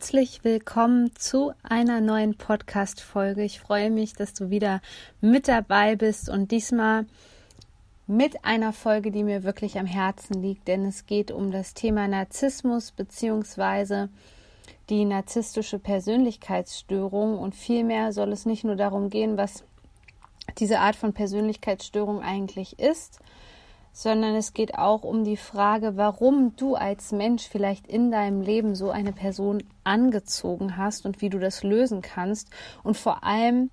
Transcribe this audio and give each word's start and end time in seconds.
Herzlich 0.00 0.44
willkommen 0.44 1.14
zu 1.14 1.52
einer 1.62 2.00
neuen 2.00 2.34
Podcast-Folge. 2.34 3.42
Ich 3.42 3.60
freue 3.60 3.90
mich, 3.90 4.14
dass 4.14 4.32
du 4.32 4.48
wieder 4.48 4.80
mit 5.20 5.46
dabei 5.46 5.94
bist 5.94 6.30
und 6.30 6.52
diesmal 6.52 7.04
mit 8.06 8.42
einer 8.46 8.72
Folge, 8.72 9.10
die 9.10 9.22
mir 9.22 9.42
wirklich 9.42 9.78
am 9.78 9.84
Herzen 9.84 10.40
liegt, 10.40 10.68
denn 10.68 10.86
es 10.86 11.04
geht 11.04 11.30
um 11.30 11.50
das 11.50 11.74
Thema 11.74 12.08
Narzissmus 12.08 12.92
bzw. 12.92 14.06
die 14.88 15.04
narzisstische 15.04 15.78
Persönlichkeitsstörung 15.78 17.38
und 17.38 17.54
vielmehr 17.54 18.14
soll 18.14 18.32
es 18.32 18.46
nicht 18.46 18.64
nur 18.64 18.76
darum 18.76 19.10
gehen, 19.10 19.36
was 19.36 19.64
diese 20.56 20.78
Art 20.78 20.96
von 20.96 21.12
Persönlichkeitsstörung 21.12 22.22
eigentlich 22.22 22.78
ist, 22.78 23.18
sondern 23.92 24.34
es 24.34 24.54
geht 24.54 24.76
auch 24.76 25.02
um 25.02 25.24
die 25.24 25.36
Frage, 25.36 25.96
warum 25.96 26.54
du 26.56 26.74
als 26.74 27.12
Mensch 27.12 27.48
vielleicht 27.48 27.86
in 27.86 28.10
deinem 28.10 28.40
Leben 28.40 28.74
so 28.74 28.90
eine 28.90 29.12
Person 29.12 29.62
angezogen 29.84 30.76
hast 30.76 31.06
und 31.06 31.20
wie 31.20 31.30
du 31.30 31.38
das 31.38 31.62
lösen 31.62 32.02
kannst 32.02 32.50
und 32.82 32.96
vor 32.96 33.24
allem, 33.24 33.70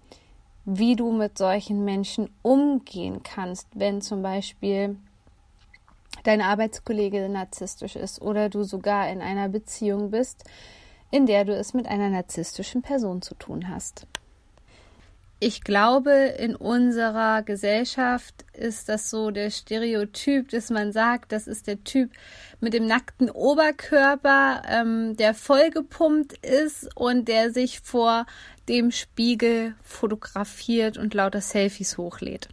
wie 0.66 0.96
du 0.96 1.12
mit 1.12 1.38
solchen 1.38 1.86
Menschen 1.86 2.30
umgehen 2.42 3.22
kannst, 3.24 3.68
wenn 3.74 4.02
zum 4.02 4.22
Beispiel 4.22 4.98
dein 6.24 6.42
Arbeitskollege 6.42 7.30
narzisstisch 7.30 7.96
ist 7.96 8.22
oder 8.22 8.50
du 8.50 8.64
sogar 8.64 9.10
in 9.10 9.22
einer 9.22 9.50
Beziehung 9.50 10.12
bist, 10.12 10.44
in 11.10 11.26
der 11.26 11.46
du 11.46 11.56
es 11.56 11.74
mit 11.74 11.88
einer 11.88 12.10
narzisstischen 12.10 12.82
Person 12.82 13.22
zu 13.22 13.36
tun 13.36 13.70
hast 13.70 14.08
ich 15.40 15.62
glaube, 15.64 16.12
in 16.12 16.56
unserer 16.56 17.44
Gesellschaft 17.44 18.44
ist 18.54 18.90
das 18.90 19.12
so 19.12 19.30
der 19.30 19.52
Stereotyp, 19.52 20.50
dass 20.50 20.72
man 20.72 20.92
sagt, 20.92 21.32
das 21.32 21.48
ist 21.48 21.68
der 21.68 21.84
Typ 21.84 22.12
mit 22.60 22.74
dem 22.74 22.88
nackten 22.88 23.30
Oberkörper, 23.30 24.64
ähm, 24.68 25.16
der 25.16 25.36
vollgepumpt 25.36 26.34
ist 26.46 26.90
und 26.96 27.28
der 27.28 27.52
sich 27.52 27.82
vor 27.82 28.26
dem 28.68 28.92
Spiegel 28.92 29.76
fotografiert 29.84 30.98
und 30.98 31.14
lauter 31.14 31.42
Selfies 31.42 31.98
hochlädt. 31.98 32.50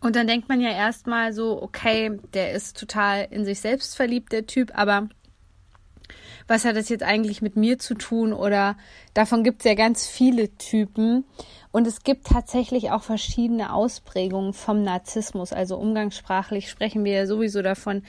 Und 0.00 0.16
dann 0.16 0.26
denkt 0.26 0.48
man 0.48 0.60
ja 0.60 0.70
erstmal 0.70 1.32
so, 1.32 1.62
okay, 1.62 2.18
der 2.32 2.52
ist 2.52 2.78
total 2.78 3.28
in 3.30 3.44
sich 3.44 3.60
selbst 3.60 3.94
verliebt, 3.96 4.32
der 4.32 4.46
Typ, 4.46 4.72
aber 4.74 5.08
was 6.48 6.64
hat 6.64 6.76
das 6.76 6.88
jetzt 6.88 7.02
eigentlich 7.02 7.42
mit 7.42 7.56
mir 7.56 7.78
zu 7.78 7.94
tun? 7.94 8.32
Oder 8.32 8.76
davon 9.14 9.44
gibt 9.44 9.60
es 9.60 9.64
ja 9.64 9.74
ganz 9.74 10.06
viele 10.06 10.56
Typen. 10.58 11.24
Und 11.70 11.86
es 11.86 12.02
gibt 12.02 12.26
tatsächlich 12.26 12.90
auch 12.90 13.02
verschiedene 13.02 13.72
Ausprägungen 13.72 14.52
vom 14.52 14.82
Narzissmus. 14.82 15.52
Also 15.52 15.76
umgangssprachlich 15.76 16.68
sprechen 16.68 17.04
wir 17.04 17.12
ja 17.12 17.26
sowieso 17.26 17.62
davon, 17.62 18.02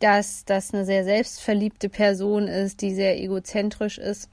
dass 0.00 0.44
das 0.44 0.74
eine 0.74 0.84
sehr 0.84 1.04
selbstverliebte 1.04 1.88
Person 1.88 2.48
ist, 2.48 2.82
die 2.82 2.94
sehr 2.94 3.20
egozentrisch 3.20 3.98
ist. 3.98 4.28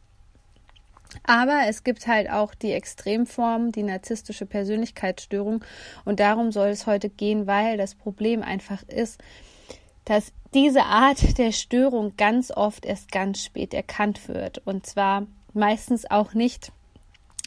Aber 1.23 1.63
es 1.67 1.83
gibt 1.83 2.07
halt 2.07 2.29
auch 2.29 2.55
die 2.55 2.71
Extremform, 2.71 3.71
die 3.71 3.83
narzisstische 3.83 4.45
Persönlichkeitsstörung. 4.45 5.63
Und 6.05 6.19
darum 6.19 6.51
soll 6.51 6.69
es 6.69 6.87
heute 6.87 7.09
gehen, 7.09 7.47
weil 7.47 7.77
das 7.77 7.95
Problem 7.95 8.41
einfach 8.41 8.83
ist, 8.87 9.21
dass 10.05 10.33
diese 10.53 10.83
Art 10.83 11.37
der 11.37 11.51
Störung 11.51 12.13
ganz 12.17 12.51
oft 12.51 12.85
erst 12.85 13.11
ganz 13.11 13.43
spät 13.43 13.73
erkannt 13.73 14.27
wird. 14.27 14.61
Und 14.65 14.85
zwar 14.85 15.27
meistens 15.53 16.09
auch 16.09 16.33
nicht 16.33 16.71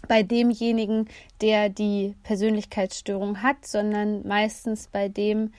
bei 0.08 0.22
demjenigen, 0.22 1.08
der 1.40 1.68
die 1.68 2.14
Persönlichkeitsstörung 2.22 3.42
hat, 3.42 3.66
sondern 3.66 4.26
meistens 4.26 4.88
bei 4.88 5.08
dem, 5.08 5.52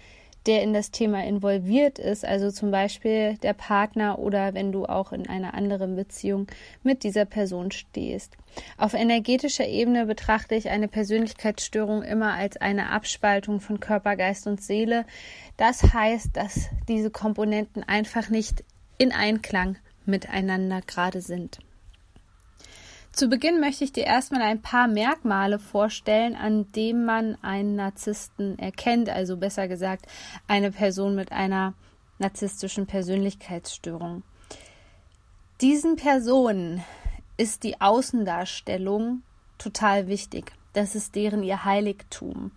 der 0.45 0.61
in 0.61 0.73
das 0.73 0.91
Thema 0.91 1.23
involviert 1.23 2.00
ist, 2.00 2.25
also 2.25 2.51
zum 2.51 2.72
Beispiel 2.72 3.38
der 3.38 3.53
Partner 3.53 4.19
oder 4.19 4.53
wenn 4.53 4.72
du 4.72 4.85
auch 4.85 5.11
in 5.11 5.28
einer 5.28 5.53
anderen 5.53 5.95
Beziehung 5.95 6.47
mit 6.83 7.03
dieser 7.03 7.25
Person 7.25 7.72
stehst. 7.72 8.38
Auf 8.78 8.94
energetischer 8.94 9.67
Ebene 9.67 10.06
betrachte 10.06 10.56
ich 10.56 10.69
eine 10.69 10.88
Persönlichkeitsstörung 10.88 12.03
immer 12.03 12.33
als 12.33 12.57
eine 12.57 12.89
Abspaltung 12.89 13.59
von 13.59 13.79
Körper, 13.79 14.16
Geist 14.16 14.47
und 14.47 14.61
Seele. 14.61 15.06
Das 15.57 15.94
heißt, 15.94 16.35
dass 16.38 16.69
diese 16.88 17.09
Komponenten 17.09 17.83
einfach 17.83 18.29
nicht 18.29 18.63
in 18.97 19.12
Einklang 19.12 19.77
miteinander 20.06 20.81
gerade 20.85 21.22
sind. 21.22 21.59
Zu 23.15 23.29
Beginn 23.29 23.61
möchte 23.61 23.85
ich 23.85 23.93
dir 23.93 24.03
erstmal 24.03 24.41
ein 24.41 24.61
paar 24.61 24.89
Merkmale 24.89 25.57
vorstellen, 25.57 26.35
an 26.35 26.69
denen 26.73 27.05
man 27.05 27.37
einen 27.41 27.77
Narzissten 27.77 28.59
erkennt, 28.59 29.07
also 29.07 29.37
besser 29.37 29.69
gesagt 29.69 30.05
eine 30.47 30.69
Person 30.69 31.15
mit 31.15 31.31
einer 31.31 31.75
narzisstischen 32.19 32.87
Persönlichkeitsstörung. 32.87 34.23
Diesen 35.61 35.95
Personen 35.95 36.83
ist 37.37 37.63
die 37.63 37.79
Außendarstellung 37.79 39.21
total 39.59 40.09
wichtig. 40.09 40.51
Das 40.73 40.93
ist 40.93 41.15
deren 41.15 41.41
ihr 41.41 41.63
Heiligtum 41.63 42.51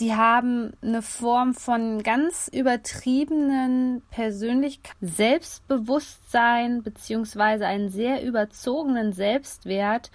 die 0.00 0.14
haben 0.14 0.72
eine 0.82 1.02
Form 1.02 1.54
von 1.54 2.02
ganz 2.02 2.48
übertriebenen 2.52 4.02
Persönlichkeit, 4.10 4.96
Selbstbewusstsein 5.00 6.82
beziehungsweise 6.82 7.66
einen 7.66 7.88
sehr 7.90 8.24
überzogenen 8.24 9.12
Selbstwert 9.12 10.10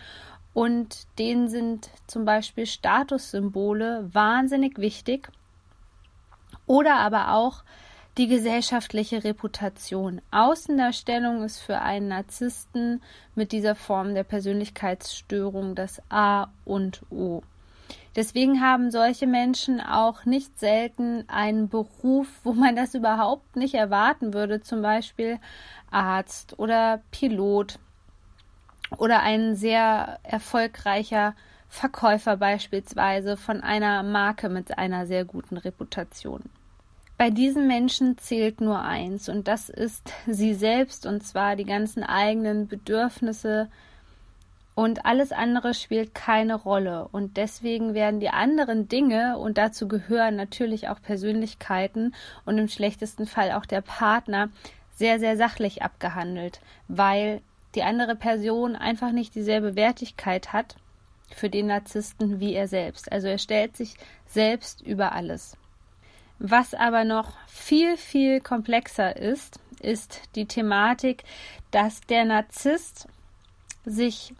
und 0.53 1.07
denen 1.17 1.47
sind 1.47 1.89
zum 2.07 2.25
Beispiel 2.25 2.65
Statussymbole 2.65 4.09
wahnsinnig 4.11 4.77
wichtig 4.79 5.29
oder 6.65 6.95
aber 6.95 7.33
auch 7.33 7.63
die 8.17 8.27
gesellschaftliche 8.27 9.23
Reputation. 9.23 10.21
Außendarstellung 10.31 11.41
ist 11.43 11.59
für 11.59 11.79
einen 11.79 12.09
Narzissten 12.09 13.01
mit 13.33 13.53
dieser 13.53 13.75
Form 13.75 14.13
der 14.13 14.25
Persönlichkeitsstörung 14.25 15.73
das 15.73 16.01
A 16.09 16.47
und 16.65 17.01
O. 17.09 17.43
Deswegen 18.19 18.59
haben 18.59 18.91
solche 18.91 19.27
Menschen 19.27 19.79
auch 19.79 20.25
nicht 20.25 20.59
selten 20.59 21.23
einen 21.29 21.69
Beruf, 21.69 22.27
wo 22.43 22.51
man 22.51 22.75
das 22.75 22.93
überhaupt 22.93 23.55
nicht 23.55 23.75
erwarten 23.75 24.33
würde, 24.33 24.59
zum 24.59 24.81
Beispiel 24.81 25.39
Arzt 25.89 26.59
oder 26.59 27.01
Pilot 27.11 27.79
oder 28.97 29.21
ein 29.21 29.55
sehr 29.55 30.19
erfolgreicher 30.23 31.33
Verkäufer 31.69 32.35
beispielsweise 32.35 33.37
von 33.37 33.61
einer 33.61 34.03
Marke 34.03 34.49
mit 34.49 34.77
einer 34.77 35.07
sehr 35.07 35.23
guten 35.23 35.55
Reputation. 35.55 36.41
Bei 37.17 37.29
diesen 37.29 37.67
Menschen 37.67 38.17
zählt 38.17 38.59
nur 38.59 38.81
eins 38.81 39.29
und 39.29 39.47
das 39.47 39.69
ist 39.69 40.11
sie 40.27 40.55
selbst 40.55 41.05
und 41.05 41.23
zwar 41.23 41.55
die 41.55 41.63
ganzen 41.63 42.03
eigenen 42.03 42.67
Bedürfnisse, 42.67 43.69
und 44.79 45.05
alles 45.05 45.33
andere 45.33 45.73
spielt 45.73 46.15
keine 46.15 46.55
Rolle. 46.55 47.09
Und 47.11 47.35
deswegen 47.35 47.93
werden 47.93 48.21
die 48.21 48.29
anderen 48.29 48.87
Dinge, 48.87 49.37
und 49.37 49.57
dazu 49.57 49.89
gehören 49.89 50.37
natürlich 50.37 50.87
auch 50.87 51.01
Persönlichkeiten 51.01 52.15
und 52.45 52.57
im 52.57 52.69
schlechtesten 52.69 53.27
Fall 53.27 53.51
auch 53.51 53.65
der 53.65 53.81
Partner, 53.81 54.47
sehr, 54.95 55.19
sehr 55.19 55.35
sachlich 55.35 55.81
abgehandelt, 55.81 56.61
weil 56.87 57.41
die 57.75 57.83
andere 57.83 58.15
Person 58.15 58.77
einfach 58.77 59.11
nicht 59.11 59.35
dieselbe 59.35 59.75
Wertigkeit 59.75 60.53
hat 60.53 60.77
für 61.35 61.49
den 61.49 61.67
Narzissten 61.67 62.39
wie 62.39 62.53
er 62.53 62.69
selbst. 62.69 63.11
Also 63.11 63.27
er 63.27 63.37
stellt 63.37 63.75
sich 63.75 63.95
selbst 64.27 64.79
über 64.79 65.11
alles. 65.11 65.57
Was 66.37 66.73
aber 66.73 67.03
noch 67.03 67.33
viel, 67.47 67.97
viel 67.97 68.39
komplexer 68.39 69.13
ist, 69.17 69.59
ist 69.81 70.21
die 70.35 70.45
Thematik, 70.45 71.25
dass 71.69 71.99
der 71.99 72.23
Narzisst 72.23 73.09
sich 73.83 74.33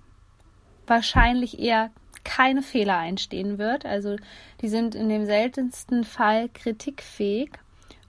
wahrscheinlich 0.90 1.60
eher 1.60 1.92
keine 2.24 2.62
Fehler 2.62 2.98
einstehen 2.98 3.58
wird. 3.58 3.86
Also 3.86 4.18
die 4.62 4.70
sind 4.70 4.96
in 4.96 5.10
dem 5.10 5.26
seltensten 5.26 6.04
Fall 6.04 6.50
kritikfähig. 6.50 7.52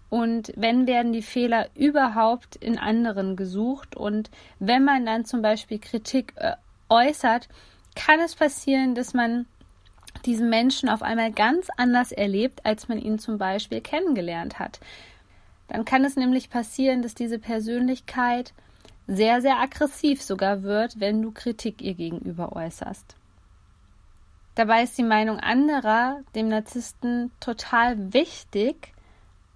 Und 0.09 0.53
wenn 0.57 0.87
werden 0.89 1.13
die 1.13 1.23
Fehler 1.23 1.69
überhaupt 1.77 2.57
in 2.57 2.79
anderen 2.79 3.37
gesucht. 3.37 3.97
Und 3.97 4.31
wenn 4.59 4.85
man 4.85 5.07
dann 5.07 5.25
zum 5.25 5.41
Beispiel 5.41 5.79
Kritik 5.79 6.33
äh, 6.37 6.57
äußert, 6.89 7.49
kann 7.95 8.19
es 8.21 8.35
passieren, 8.35 8.95
dass 8.95 9.15
man 9.15 9.47
diesen 10.27 10.51
Menschen 10.51 10.89
auf 10.89 11.03
einmal 11.03 11.31
ganz 11.31 11.69
anders 11.77 12.13
erlebt, 12.13 12.67
als 12.67 12.89
man 12.89 12.99
ihn 12.99 13.19
zum 13.19 13.39
Beispiel 13.39 13.81
kennengelernt 13.81 14.59
hat. 14.59 14.81
Dann 15.69 15.85
kann 15.85 16.05
es 16.05 16.17
nämlich 16.17 16.51
passieren, 16.51 17.03
dass 17.03 17.15
diese 17.15 17.39
Persönlichkeit 17.39 18.53
sehr, 19.07 19.41
sehr 19.41 19.59
aggressiv 19.59 20.23
sogar 20.23 20.63
wird, 20.63 21.01
wenn 21.01 21.23
du 21.23 21.33
Kritik 21.33 21.83
ihr 21.83 21.95
gegenüber 21.95 22.53
äußerst. 22.55 23.17
Dabei 24.55 24.83
ist 24.83 24.99
die 24.99 25.05
Meinung 25.05 25.39
anderer 25.39 26.21
dem 26.35 26.49
Narzissten 26.49 27.31
total 27.41 28.13
wichtig, 28.13 28.93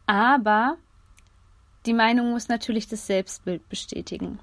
aber 0.07 0.77
die 1.87 1.93
Meinung 1.93 2.31
muss 2.31 2.49
natürlich 2.49 2.89
das 2.89 3.07
Selbstbild 3.07 3.69
bestätigen. 3.69 4.39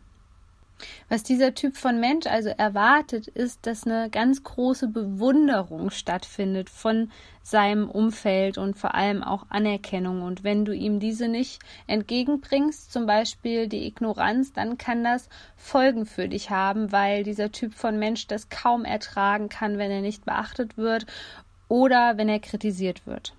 Was 1.09 1.23
dieser 1.23 1.53
Typ 1.53 1.77
von 1.77 1.99
Mensch 1.99 2.27
also 2.27 2.49
erwartet, 2.49 3.27
ist, 3.27 3.65
dass 3.65 3.85
eine 3.85 4.09
ganz 4.09 4.43
große 4.43 4.87
Bewunderung 4.87 5.89
stattfindet 5.89 6.69
von 6.69 7.11
seinem 7.43 7.89
Umfeld 7.89 8.57
und 8.57 8.77
vor 8.77 8.95
allem 8.95 9.23
auch 9.23 9.45
Anerkennung. 9.49 10.21
Und 10.21 10.43
wenn 10.43 10.65
du 10.65 10.73
ihm 10.73 10.99
diese 10.99 11.27
nicht 11.27 11.61
entgegenbringst, 11.87 12.91
zum 12.91 13.05
Beispiel 13.05 13.67
die 13.67 13.87
Ignoranz, 13.87 14.53
dann 14.53 14.77
kann 14.77 15.03
das 15.03 15.27
Folgen 15.55 16.05
für 16.05 16.27
dich 16.27 16.49
haben, 16.49 16.91
weil 16.91 17.23
dieser 17.23 17.51
Typ 17.51 17.73
von 17.73 17.97
Mensch 17.97 18.27
das 18.27 18.49
kaum 18.49 18.85
ertragen 18.85 19.49
kann, 19.49 19.77
wenn 19.77 19.91
er 19.91 20.01
nicht 20.01 20.25
beachtet 20.25 20.77
wird 20.77 21.05
oder 21.67 22.17
wenn 22.17 22.29
er 22.29 22.39
kritisiert 22.39 23.07
wird. 23.07 23.33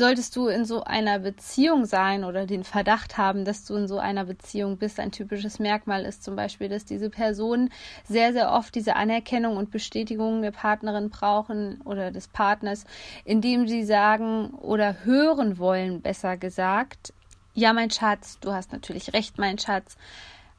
Solltest 0.00 0.34
du 0.34 0.46
in 0.46 0.64
so 0.64 0.82
einer 0.82 1.18
Beziehung 1.18 1.84
sein 1.84 2.24
oder 2.24 2.46
den 2.46 2.64
Verdacht 2.64 3.18
haben, 3.18 3.44
dass 3.44 3.66
du 3.66 3.74
in 3.76 3.86
so 3.86 3.98
einer 3.98 4.24
Beziehung 4.24 4.78
bist, 4.78 4.98
ein 4.98 5.12
typisches 5.12 5.58
Merkmal 5.58 6.06
ist 6.06 6.24
zum 6.24 6.36
Beispiel, 6.36 6.70
dass 6.70 6.86
diese 6.86 7.10
Personen 7.10 7.68
sehr, 8.08 8.32
sehr 8.32 8.50
oft 8.50 8.74
diese 8.74 8.96
Anerkennung 8.96 9.58
und 9.58 9.70
Bestätigung 9.70 10.40
der 10.40 10.52
Partnerin 10.52 11.10
brauchen 11.10 11.82
oder 11.82 12.12
des 12.12 12.28
Partners, 12.28 12.86
indem 13.26 13.68
sie 13.68 13.84
sagen 13.84 14.54
oder 14.62 15.04
hören 15.04 15.58
wollen, 15.58 16.00
besser 16.00 16.38
gesagt, 16.38 17.12
ja, 17.52 17.74
mein 17.74 17.90
Schatz, 17.90 18.38
du 18.40 18.52
hast 18.52 18.72
natürlich 18.72 19.12
recht, 19.12 19.36
mein 19.36 19.58
Schatz. 19.58 19.98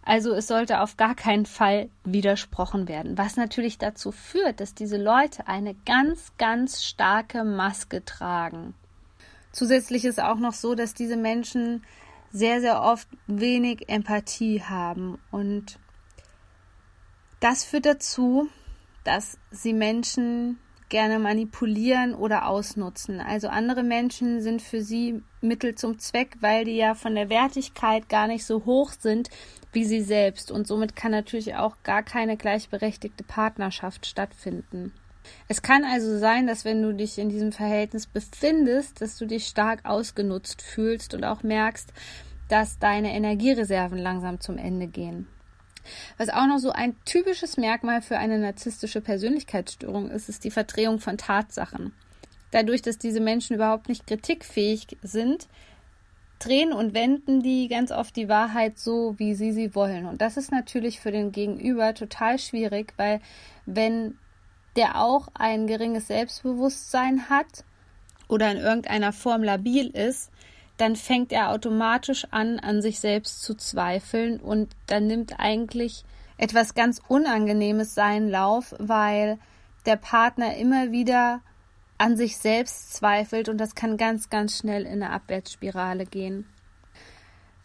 Also 0.04 0.34
es 0.34 0.46
sollte 0.46 0.82
auf 0.82 0.98
gar 0.98 1.16
keinen 1.16 1.48
Fall 1.48 1.90
widersprochen 2.04 2.88
werden, 2.88 3.18
was 3.18 3.38
natürlich 3.38 3.80
dazu 3.80 4.12
führt, 4.12 4.60
dass 4.60 4.76
diese 4.76 4.98
Leute 4.98 5.48
eine 5.48 5.74
ganz, 5.88 6.32
ganz 6.38 6.84
starke 6.84 7.44
Maske 7.44 8.06
tragen. 8.06 8.76
Zusätzlich 9.51 10.06
ist 10.06 10.21
auch 10.21 10.38
noch 10.38 10.53
so, 10.53 10.75
dass 10.75 10.94
diese 10.94 11.18
Menschen 11.18 11.83
sehr, 12.31 12.62
sehr 12.62 12.81
oft 12.81 13.07
wenig 13.27 13.89
Empathie 13.89 14.62
haben. 14.62 15.19
Und 15.31 15.80
das 17.39 17.63
führt 17.63 17.86
dazu, 17.86 18.48
dass 19.03 19.38
sie 19.51 19.74
Menschen 19.74 20.59
gerne 20.88 21.19
manipulieren 21.19 22.13
oder 22.13 22.48
ausnutzen. 22.48 23.19
Also 23.19 23.48
andere 23.48 23.83
Menschen 23.83 24.42
sind 24.42 24.62
für 24.62 24.81
sie 24.81 25.24
Mittel 25.39 25.75
zum 25.75 26.00
Zweck, 26.00 26.38
weil 26.42 26.65
die 26.65 26.75
ja 26.75 26.95
von 26.95 27.15
der 27.15 27.30
Wertigkeit 27.30 28.09
gar 28.09 28.27
nicht 28.27 28.45
so 28.45 28.65
hoch 28.65 28.92
sind 28.92 29.30
wie 29.74 29.86
sie 29.86 30.01
selbst. 30.01 30.51
Und 30.51 30.68
somit 30.68 30.95
kann 30.95 31.12
natürlich 31.12 31.56
auch 31.56 31.77
gar 31.83 32.03
keine 32.03 32.38
gleichberechtigte 32.38 33.24
Partnerschaft 33.24 34.06
stattfinden. 34.06 34.94
Es 35.48 35.62
kann 35.62 35.83
also 35.83 36.18
sein, 36.18 36.48
dass 36.48 36.66
wenn 36.66 36.81
du 36.81 36.94
dich 36.94 37.18
in 37.18 37.30
diesem 37.30 37.51
Verhältnis 37.51 38.07
befindest, 38.07 39.01
dass 39.01 39.18
du 39.18 39.25
dich 39.25 39.48
stark 39.48 39.86
ausgenutzt 39.86 40.62
fühlst 40.62 41.13
und 41.13 41.24
auch 41.24 41.44
merkst, 41.44 41.92
dass 42.50 42.80
deine 42.80 43.13
Energiereserven 43.13 43.98
langsam 43.98 44.39
zum 44.39 44.57
Ende 44.57 44.88
gehen. 44.88 45.28
Was 46.18 46.30
auch 46.30 46.48
noch 46.48 46.60
so 46.60 46.72
ein 46.72 46.95
typisches 47.06 47.57
Merkmal 47.57 48.01
für 48.01 48.18
eine 48.18 48.38
narzisstische 48.38 49.01
Persönlichkeitsstörung 49.01 50.10
ist, 50.10 50.30
ist 50.30 50.44
die 50.44 50.51
Verdrehung 50.51 51.00
von 51.00 51.18
Tatsachen. 51.18 51.94
Dadurch, 52.51 52.81
dass 52.81 52.98
diese 52.98 53.22
Menschen 53.22 53.56
überhaupt 53.56 53.89
nicht 53.89 54.06
kritikfähig 54.06 54.98
sind, 55.01 55.48
drehen 56.39 56.74
und 56.74 56.94
wenden 56.94 57.42
die 57.42 57.68
ganz 57.68 57.92
oft 57.92 58.16
die 58.16 58.27
Wahrheit 58.27 58.77
so, 58.80 59.18
wie 59.18 59.36
sie 59.36 59.51
sie 59.51 59.75
wollen. 59.75 60.06
Und 60.06 60.22
das 60.22 60.38
ist 60.38 60.51
natürlich 60.51 61.00
für 61.00 61.12
den 61.12 61.31
Gegenüber 61.31 61.94
total 61.94 62.39
schwierig, 62.39 62.94
weil 62.98 63.22
wenn 63.66 64.18
der 64.76 65.02
auch 65.02 65.28
ein 65.34 65.68
geringes 65.68 66.08
Selbstbewusstsein 66.08 67.30
hat 67.30 67.64
oder 68.28 68.52
in 68.52 68.58
irgendeiner 68.58 69.14
Form 69.14 69.44
labil 69.44 69.88
ist, 69.88 70.32
dann 70.78 70.96
fängt 70.96 71.32
er 71.32 71.52
automatisch 71.52 72.26
an, 72.32 72.60
an 72.60 72.82
sich 72.82 73.00
selbst 73.00 73.44
zu 73.44 73.56
zweifeln 73.56 74.40
und 74.40 74.76
dann 74.88 75.08
nimmt 75.08 75.40
eigentlich 75.40 76.04
etwas 76.38 76.74
ganz 76.74 77.02
Unangenehmes 77.08 77.94
seinen 77.94 78.30
Lauf, 78.30 78.74
weil 78.80 79.38
der 79.86 79.96
Partner 79.96 80.58
immer 80.58 80.92
wieder 80.92 81.42
an 81.98 82.18
sich 82.18 82.38
selbst 82.38 82.94
zweifelt 82.94 83.48
und 83.48 83.60
das 83.60 83.76
kann 83.76 83.96
ganz, 83.96 84.32
ganz 84.32 84.58
schnell 84.58 84.86
in 84.86 85.04
eine 85.04 85.12
Abwärtsspirale 85.12 86.06
gehen. 86.06 86.48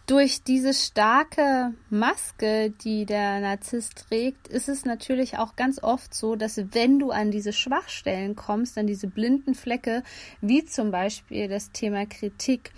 Durch 0.07 0.45
diese 0.45 0.73
starke 0.73 1.75
Maske, 1.91 2.71
die 2.71 3.07
der 3.07 3.41
Narzisst 3.41 4.07
trägt, 4.09 4.47
ist 4.47 4.69
es 4.69 4.85
natürlich 4.85 5.37
auch 5.39 5.57
ganz 5.57 5.83
oft 5.83 6.15
so, 6.15 6.37
dass 6.37 6.59
wenn 6.73 7.01
du 7.01 7.11
an 7.11 7.33
diese 7.33 7.53
Schwachstellen 7.53 8.37
kommst, 8.37 8.79
an 8.79 8.87
diese 8.87 9.09
blinden 9.09 9.57
Flecke, 9.57 10.05
wie 10.41 10.65
zum 10.65 10.93
Beispiel 10.93 11.49
das 11.49 11.73
Thema 11.73 12.07
Kritik, 12.07 12.71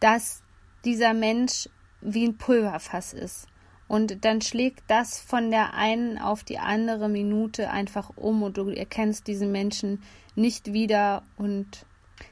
dass 0.00 0.42
dieser 0.84 1.14
Mensch 1.14 1.70
wie 2.02 2.28
ein 2.28 2.36
Pulverfass 2.36 3.14
ist. 3.14 3.46
Und 3.88 4.26
dann 4.26 4.42
schlägt 4.42 4.82
das 4.88 5.18
von 5.18 5.50
der 5.50 5.72
einen 5.72 6.18
auf 6.18 6.44
die 6.44 6.58
andere 6.58 7.08
Minute 7.08 7.70
einfach 7.70 8.10
um 8.16 8.42
und 8.42 8.58
du 8.58 8.68
erkennst 8.68 9.28
diesen 9.28 9.50
Menschen 9.50 10.02
nicht 10.34 10.74
wieder 10.74 11.22
und 11.38 11.86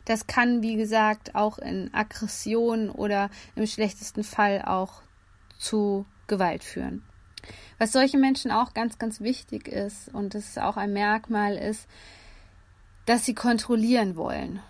das 0.04 0.26
kann, 0.26 0.62
wie 0.62 0.76
gesagt, 0.76 1.34
auch 1.34 1.58
in 1.58 1.92
Aggression 1.92 2.90
oder 2.90 3.30
im 3.56 3.66
schlechtesten 3.66 4.24
Fall 4.24 4.62
auch 4.62 5.02
zu 5.58 6.06
Gewalt 6.26 6.64
führen. 6.64 7.02
Was 7.78 7.92
solche 7.92 8.18
Menschen 8.18 8.50
auch 8.50 8.74
ganz, 8.74 8.98
ganz 8.98 9.20
wichtig 9.20 9.68
ist 9.68 10.08
und 10.14 10.34
das 10.34 10.48
ist 10.48 10.58
auch 10.58 10.76
ein 10.76 10.92
Merkmal 10.92 11.56
ist, 11.56 11.88
dass 13.06 13.24
sie 13.24 13.34
kontrollieren 13.34 14.16
wollen. 14.16 14.60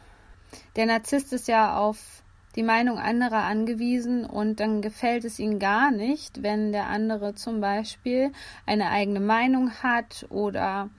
Der 0.77 0.87
Narzisst 0.87 1.33
ist 1.33 1.49
ja 1.49 1.77
auf 1.77 2.23
die 2.57 2.63
Meinung 2.63 2.99
anderer 2.99 3.45
angewiesen 3.45 4.25
und 4.25 4.61
dann 4.61 4.81
gefällt 4.81 5.25
es 5.25 5.39
ihnen 5.39 5.59
gar 5.59 5.91
nicht, 5.91 6.43
wenn 6.43 6.73
der 6.73 6.87
andere 6.87 7.35
zum 7.35 7.61
Beispiel 7.61 8.33
eine 8.65 8.91
eigene 8.91 9.21
Meinung 9.21 9.73
hat 9.83 10.27
oder 10.31 10.91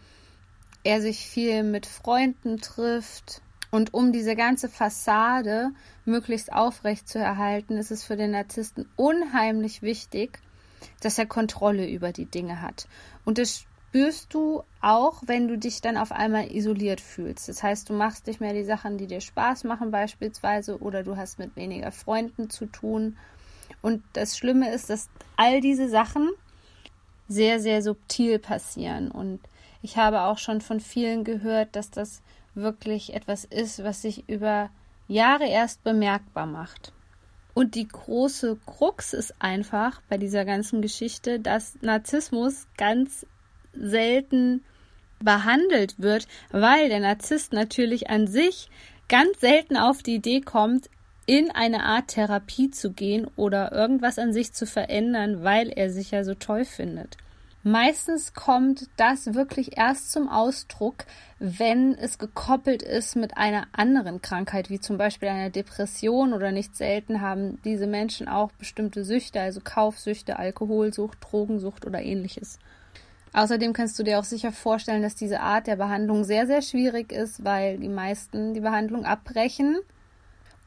er 0.84 1.02
sich 1.02 1.28
viel 1.28 1.64
mit 1.64 1.86
Freunden 1.86 2.58
trifft 2.58 3.42
und 3.76 3.94
um 3.94 4.14
diese 4.14 4.38
ganze 4.38 4.70
Fassade 4.70 5.72
möglichst 6.06 6.54
aufrecht 6.54 7.10
zu 7.10 7.20
erhalten, 7.20 7.78
ist 7.78 7.92
es 7.92 8.06
für 8.06 8.16
den 8.16 8.32
Narzissten 8.32 8.88
unheimlich 8.96 9.82
wichtig, 9.82 10.40
dass 11.02 11.18
er 11.18 11.26
Kontrolle 11.26 11.86
über 11.90 12.14
die 12.14 12.26
Dinge 12.26 12.62
hat. 12.62 12.88
Und 13.26 13.38
das 13.38 13.66
spürst 13.90 14.34
du 14.34 14.64
auch, 14.80 15.24
wenn 15.26 15.50
du 15.50 15.58
dich 15.58 15.82
dann 15.82 15.98
auf 15.98 16.14
einmal 16.14 16.56
isoliert 16.56 17.02
fühlst. 17.02 17.50
Das 17.50 17.64
heißt, 17.64 17.90
du 17.90 17.94
machst 17.94 18.28
nicht 18.28 18.40
mehr 18.40 18.54
die 18.54 18.64
Sachen, 18.64 18.98
die 18.98 19.08
dir 19.08 19.20
Spaß 19.20 19.66
machen 19.66 19.92
beispielsweise, 19.92 20.78
oder 20.80 21.04
du 21.04 21.18
hast 21.18 21.38
mit 21.38 21.58
weniger 21.58 21.92
Freunden 21.92 22.50
zu 22.50 22.68
tun. 22.68 23.18
Und 23.82 24.04
das 24.14 24.38
Schlimme 24.38 24.72
ist, 24.72 24.90
dass 24.90 25.10
all 25.36 25.60
diese 25.60 25.90
Sachen 25.90 26.30
sehr, 27.28 27.60
sehr 27.60 27.82
subtil 27.82 28.40
passieren. 28.40 29.12
Und 29.12 29.42
ich 29.82 29.98
habe 29.98 30.22
auch 30.22 30.38
schon 30.38 30.62
von 30.62 30.80
vielen 30.80 31.26
gehört, 31.26 31.76
dass 31.76 31.92
das 31.92 32.22
wirklich 32.56 33.14
etwas 33.14 33.46
ist, 33.46 33.84
was 33.84 34.02
sich 34.02 34.28
über 34.28 34.70
Jahre 35.08 35.48
erst 35.48 35.84
bemerkbar 35.84 36.46
macht. 36.46 36.94
Und 37.54 37.76
die 37.76 37.88
große 37.88 38.58
Krux 38.66 39.14
ist 39.14 39.36
einfach 39.40 40.02
bei 40.10 40.18
dieser 40.18 40.44
ganzen 40.44 40.82
Geschichte, 40.82 41.40
dass 41.40 41.78
Narzissmus 41.82 42.68
ganz 42.78 43.26
selten 43.74 44.64
behandelt 45.20 45.96
wird, 46.00 46.28
weil 46.52 46.90
der 46.90 47.00
Narzisst 47.00 47.54
natürlich 47.54 48.10
an 48.10 48.28
sich 48.28 48.70
ganz 49.08 49.40
selten 49.40 49.78
auf 49.78 50.04
die 50.04 50.16
Idee 50.16 50.42
kommt, 50.42 50.90
in 51.28 51.50
eine 51.50 51.84
Art 51.84 52.10
Therapie 52.10 52.70
zu 52.70 52.92
gehen 52.92 53.28
oder 53.36 53.72
irgendwas 53.72 54.20
an 54.20 54.34
sich 54.34 54.54
zu 54.54 54.66
verändern, 54.66 55.44
weil 55.44 55.70
er 55.70 55.90
sich 55.90 56.12
ja 56.12 56.24
so 56.24 56.36
toll 56.36 56.66
findet. 56.66 57.18
Meistens 57.68 58.36
kommt 58.36 58.92
das 58.96 59.34
wirklich 59.34 59.76
erst 59.76 60.12
zum 60.12 60.30
Ausdruck, 60.30 61.06
wenn 61.40 61.96
es 61.96 62.20
gekoppelt 62.20 62.84
ist 62.84 63.16
mit 63.16 63.38
einer 63.38 63.66
anderen 63.72 64.22
Krankheit, 64.22 64.70
wie 64.70 64.80
zum 64.80 65.00
Beispiel 65.00 65.30
einer 65.30 65.50
Depression 65.50 66.34
oder 66.34 66.52
nicht 66.52 66.78
selten 66.78 67.22
haben 67.22 67.60
diese 67.64 67.88
Menschen 67.88 68.28
auch 68.28 68.52
bestimmte 68.52 69.04
Süchte, 69.04 69.42
also 69.42 69.62
Kaufsüchte, 69.64 70.38
Alkoholsucht, 70.38 71.18
Drogensucht 71.20 71.88
oder 71.88 72.04
ähnliches. 72.04 72.60
Außerdem 73.34 73.74
kannst 73.74 73.98
du 73.98 74.04
dir 74.04 74.20
auch 74.20 74.26
sicher 74.26 74.52
vorstellen, 74.52 75.02
dass 75.02 75.16
diese 75.16 75.40
Art 75.40 75.66
der 75.66 75.78
Behandlung 75.78 76.24
sehr, 76.24 76.46
sehr 76.46 76.62
schwierig 76.62 77.12
ist, 77.12 77.44
weil 77.44 77.80
die 77.80 77.90
meisten 77.90 78.54
die 78.54 78.62
Behandlung 78.62 79.06
abbrechen 79.06 79.80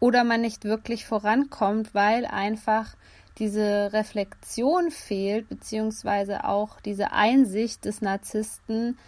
oder 0.01 0.25
man 0.25 0.41
nicht 0.41 0.65
wirklich 0.65 1.07
vorankommt, 1.07 1.95
weil 1.95 2.27
einfach 2.27 2.97
diese 3.39 3.93
Reflexion 3.93 4.91
fehlt, 4.91 5.49
beziehungsweise 5.49 6.45
auch 6.45 6.81
diese 6.81 7.13
Einsicht 7.13 7.85
des 7.85 8.01
Narzissten, 8.01 8.99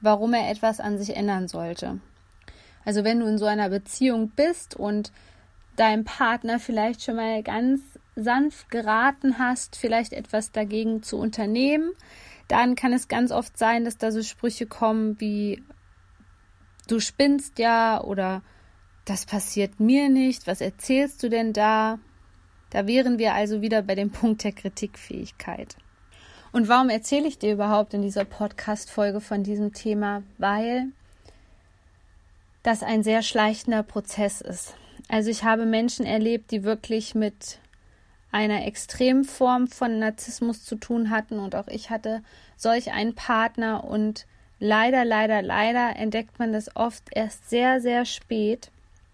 warum 0.00 0.34
er 0.34 0.50
etwas 0.50 0.80
an 0.80 0.98
sich 0.98 1.16
ändern 1.16 1.48
sollte. 1.48 2.00
Also 2.84 3.04
wenn 3.04 3.20
du 3.20 3.26
in 3.26 3.38
so 3.38 3.46
einer 3.46 3.68
Beziehung 3.68 4.30
bist 4.30 4.74
und 4.74 5.12
dein 5.76 6.04
Partner 6.04 6.58
vielleicht 6.58 7.02
schon 7.02 7.16
mal 7.16 7.42
ganz 7.42 7.80
sanft 8.16 8.70
geraten 8.70 9.38
hast, 9.38 9.76
vielleicht 9.76 10.12
etwas 10.12 10.52
dagegen 10.52 11.02
zu 11.02 11.18
unternehmen, 11.18 11.92
dann 12.48 12.74
kann 12.74 12.92
es 12.92 13.08
ganz 13.08 13.30
oft 13.30 13.56
sein, 13.56 13.84
dass 13.84 13.96
da 13.96 14.10
so 14.10 14.22
Sprüche 14.22 14.66
kommen 14.66 15.20
wie 15.20 15.62
du 16.88 16.98
spinnst 16.98 17.58
ja 17.58 18.02
oder 18.02 18.42
das 19.04 19.24
passiert 19.24 19.80
mir 19.80 20.08
nicht, 20.08 20.46
was 20.46 20.60
erzählst 20.60 21.22
du 21.22 21.28
denn 21.28 21.52
da? 21.52 21.98
Da 22.70 22.86
wären 22.86 23.18
wir 23.18 23.34
also 23.34 23.62
wieder 23.62 23.82
bei 23.82 23.94
dem 23.94 24.10
Punkt 24.12 24.44
der 24.44 24.52
Kritikfähigkeit. 24.52 25.76
Und 26.52 26.68
warum 26.68 26.88
erzähle 26.88 27.28
ich 27.28 27.38
dir 27.38 27.52
überhaupt 27.52 27.94
in 27.94 28.02
dieser 28.02 28.24
Podcast-Folge 28.24 29.20
von 29.20 29.44
diesem 29.44 29.72
Thema? 29.72 30.22
Weil 30.38 30.86
das 32.62 32.82
ein 32.82 33.02
sehr 33.02 33.22
schleichender 33.22 33.82
Prozess 33.82 34.40
ist. 34.40 34.74
Also 35.08 35.30
ich 35.30 35.44
habe 35.44 35.64
Menschen 35.64 36.06
erlebt, 36.06 36.50
die 36.50 36.64
wirklich 36.64 37.14
mit 37.14 37.58
einer 38.32 38.66
extremen 38.66 39.24
Form 39.24 39.66
von 39.66 39.98
Narzissmus 39.98 40.64
zu 40.64 40.76
tun 40.76 41.10
hatten 41.10 41.38
und 41.38 41.56
auch 41.56 41.66
ich 41.66 41.90
hatte 41.90 42.22
solch 42.56 42.92
einen 42.92 43.14
Partner 43.14 43.84
und 43.84 44.26
leider, 44.60 45.04
leider, 45.04 45.42
leider 45.42 45.96
entdeckt 45.96 46.38
man 46.38 46.52
das 46.52 46.76
oft 46.76 47.04
erst 47.12 47.50
sehr, 47.50 47.80
sehr 47.80 48.04
spät 48.04 48.70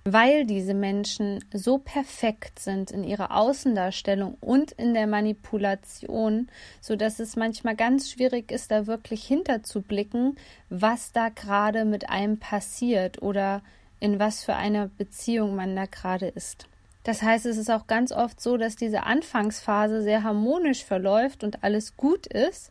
weil 0.08 0.46
diese 0.46 0.72
Menschen 0.72 1.44
so 1.52 1.78
perfekt 1.78 2.60
sind 2.60 2.92
in 2.92 3.02
ihrer 3.02 3.36
Außendarstellung 3.36 4.36
und 4.40 4.70
in 4.70 4.94
der 4.94 5.08
Manipulation, 5.08 6.46
so 6.80 6.94
dass 6.94 7.18
es 7.18 7.34
manchmal 7.34 7.74
ganz 7.74 8.12
schwierig 8.12 8.52
ist, 8.52 8.70
da 8.70 8.86
wirklich 8.86 9.24
hinterzublicken, 9.24 10.36
was 10.70 11.10
da 11.10 11.28
gerade 11.30 11.84
mit 11.84 12.08
einem 12.08 12.38
passiert 12.38 13.20
oder 13.20 13.62
in 13.98 14.20
was 14.20 14.44
für 14.44 14.54
einer 14.54 14.86
Beziehung 14.86 15.56
man 15.56 15.74
da 15.74 15.86
gerade 15.86 16.28
ist. 16.28 16.68
Das 17.02 17.22
heißt, 17.22 17.44
es 17.44 17.56
ist 17.56 17.70
auch 17.70 17.88
ganz 17.88 18.12
oft 18.12 18.40
so, 18.40 18.56
dass 18.56 18.76
diese 18.76 19.02
Anfangsphase 19.02 20.02
sehr 20.02 20.22
harmonisch 20.22 20.84
verläuft 20.84 21.42
und 21.42 21.64
alles 21.64 21.96
gut 21.96 22.28
ist, 22.28 22.70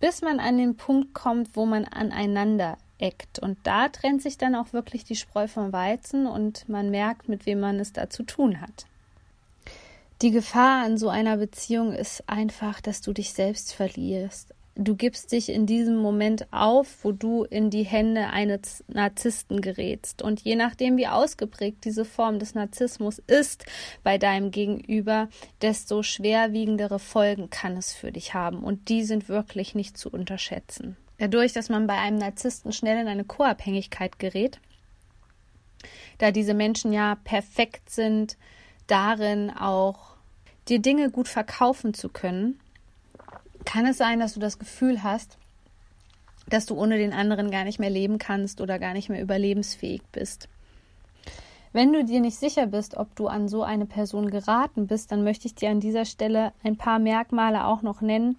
bis 0.00 0.22
man 0.22 0.40
an 0.40 0.56
den 0.56 0.78
Punkt 0.78 1.12
kommt, 1.12 1.54
wo 1.54 1.66
man 1.66 1.84
aneinander 1.84 2.78
eckt. 2.98 3.38
Und 3.38 3.58
da 3.64 3.88
trennt 3.88 4.22
sich 4.22 4.38
dann 4.38 4.54
auch 4.54 4.72
wirklich 4.72 5.04
die 5.04 5.16
Spreu 5.16 5.48
vom 5.48 5.72
Weizen 5.72 6.26
und 6.26 6.68
man 6.68 6.90
merkt, 6.90 7.28
mit 7.28 7.46
wem 7.46 7.60
man 7.60 7.78
es 7.78 7.92
da 7.92 8.10
zu 8.10 8.22
tun 8.22 8.60
hat. 8.60 8.86
Die 10.22 10.30
Gefahr 10.30 10.84
an 10.84 10.96
so 10.96 11.10
einer 11.10 11.36
Beziehung 11.36 11.92
ist 11.92 12.24
einfach, 12.26 12.80
dass 12.80 13.02
du 13.02 13.12
dich 13.12 13.34
selbst 13.34 13.74
verlierst. 13.74 14.54
Du 14.74 14.94
gibst 14.94 15.32
dich 15.32 15.48
in 15.48 15.66
diesem 15.66 15.96
Moment 15.96 16.52
auf, 16.52 16.98
wo 17.02 17.12
du 17.12 17.44
in 17.44 17.70
die 17.70 17.84
Hände 17.84 18.28
eines 18.28 18.84
Narzissten 18.88 19.62
gerätst. 19.62 20.22
Und 20.22 20.42
je 20.42 20.54
nachdem, 20.54 20.98
wie 20.98 21.06
ausgeprägt 21.06 21.84
diese 21.84 22.04
Form 22.04 22.38
des 22.38 22.54
Narzissmus 22.54 23.18
ist 23.26 23.64
bei 24.02 24.18
deinem 24.18 24.50
Gegenüber, 24.50 25.28
desto 25.62 26.02
schwerwiegendere 26.02 26.98
Folgen 26.98 27.48
kann 27.48 27.76
es 27.76 27.94
für 27.94 28.12
dich 28.12 28.34
haben. 28.34 28.64
Und 28.64 28.88
die 28.88 29.02
sind 29.04 29.28
wirklich 29.30 29.74
nicht 29.74 29.96
zu 29.96 30.10
unterschätzen 30.10 30.96
dadurch, 31.18 31.52
dass 31.52 31.68
man 31.68 31.86
bei 31.86 31.98
einem 31.98 32.18
Narzissten 32.18 32.72
schnell 32.72 33.00
in 33.00 33.08
eine 33.08 33.24
Co-Abhängigkeit 33.24 34.18
gerät, 34.18 34.60
da 36.18 36.30
diese 36.30 36.54
Menschen 36.54 36.92
ja 36.92 37.16
perfekt 37.24 37.90
sind, 37.90 38.36
darin 38.86 39.50
auch 39.50 40.16
dir 40.68 40.80
Dinge 40.80 41.10
gut 41.10 41.28
verkaufen 41.28 41.94
zu 41.94 42.08
können, 42.08 42.58
kann 43.64 43.86
es 43.86 43.98
sein, 43.98 44.20
dass 44.20 44.34
du 44.34 44.40
das 44.40 44.58
Gefühl 44.58 45.02
hast, 45.02 45.38
dass 46.48 46.66
du 46.66 46.76
ohne 46.76 46.98
den 46.98 47.12
anderen 47.12 47.50
gar 47.50 47.64
nicht 47.64 47.78
mehr 47.78 47.90
leben 47.90 48.18
kannst 48.18 48.60
oder 48.60 48.78
gar 48.78 48.92
nicht 48.92 49.08
mehr 49.08 49.20
überlebensfähig 49.20 50.02
bist. 50.12 50.48
Wenn 51.72 51.92
du 51.92 52.04
dir 52.04 52.20
nicht 52.20 52.38
sicher 52.38 52.66
bist, 52.66 52.96
ob 52.96 53.14
du 53.16 53.26
an 53.26 53.48
so 53.48 53.62
eine 53.62 53.84
Person 53.84 54.30
geraten 54.30 54.86
bist, 54.86 55.12
dann 55.12 55.24
möchte 55.24 55.46
ich 55.46 55.54
dir 55.54 55.70
an 55.70 55.80
dieser 55.80 56.06
Stelle 56.06 56.52
ein 56.62 56.76
paar 56.76 56.98
Merkmale 56.98 57.66
auch 57.66 57.82
noch 57.82 58.00
nennen, 58.00 58.38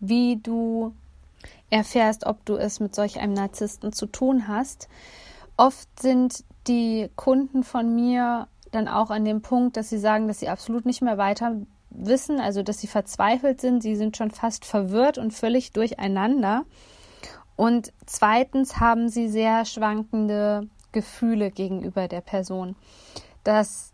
wie 0.00 0.36
du 0.36 0.94
erfährst, 1.70 2.26
ob 2.26 2.44
du 2.44 2.56
es 2.56 2.80
mit 2.80 2.94
solch 2.94 3.20
einem 3.20 3.32
Narzissten 3.32 3.92
zu 3.92 4.06
tun 4.06 4.48
hast. 4.48 4.88
Oft 5.56 5.88
sind 6.00 6.44
die 6.66 7.10
Kunden 7.16 7.62
von 7.62 7.94
mir 7.94 8.48
dann 8.70 8.88
auch 8.88 9.10
an 9.10 9.24
dem 9.24 9.42
Punkt, 9.42 9.76
dass 9.76 9.88
sie 9.88 9.98
sagen, 9.98 10.28
dass 10.28 10.40
sie 10.40 10.48
absolut 10.48 10.86
nicht 10.86 11.02
mehr 11.02 11.18
weiter 11.18 11.56
wissen, 11.90 12.40
also 12.40 12.62
dass 12.62 12.78
sie 12.78 12.86
verzweifelt 12.86 13.60
sind, 13.60 13.82
sie 13.82 13.96
sind 13.96 14.16
schon 14.16 14.30
fast 14.30 14.64
verwirrt 14.64 15.18
und 15.18 15.32
völlig 15.32 15.72
durcheinander. 15.72 16.64
Und 17.56 17.92
zweitens 18.06 18.78
haben 18.78 19.08
sie 19.08 19.28
sehr 19.28 19.64
schwankende 19.64 20.68
Gefühle 20.92 21.50
gegenüber 21.50 22.08
der 22.08 22.20
Person. 22.20 22.76
Das 23.44 23.92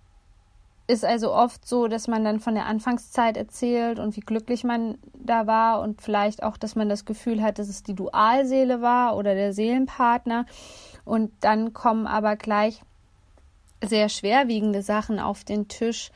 ist 0.89 1.05
also 1.05 1.33
oft 1.33 1.67
so, 1.67 1.89
dass 1.89 2.07
man 2.07 2.25
dann 2.25 2.39
von 2.39 2.55
der 2.55 2.67
Anfangszeit 2.67 3.37
erzählt 3.37 3.99
und 3.99 4.17
wie 4.17 4.21
glücklich 4.21 4.63
man 4.63 4.99
da 5.15 5.47
war 5.47 5.81
und 5.81 6.01
vielleicht 6.01 6.43
auch, 6.43 6.57
dass 6.57 6.77
man 6.77 6.89
das 6.89 7.05
Gefühl 7.05 7.43
hat, 7.43 7.59
dass 7.59 7.69
es 7.69 7.83
die 7.83 7.95
Dualseele 7.95 8.81
war 8.83 9.17
oder 9.17 9.35
der 9.35 9.53
Seelenpartner. 9.53 10.47
Und 11.05 11.33
dann 11.41 11.73
kommen 11.73 12.07
aber 12.07 12.37
gleich 12.37 12.83
sehr 13.85 14.09
schwerwiegende 14.09 14.83
Sachen 14.83 15.19
auf 15.19 15.45
den 15.45 15.69
Tisch 15.69 16.11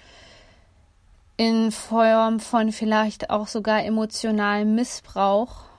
in 1.36 1.72
Form 1.72 2.38
von 2.38 2.70
vielleicht 2.70 3.30
auch 3.30 3.46
sogar 3.46 3.84
emotionalem 3.84 4.74
Missbrauch 4.74 5.69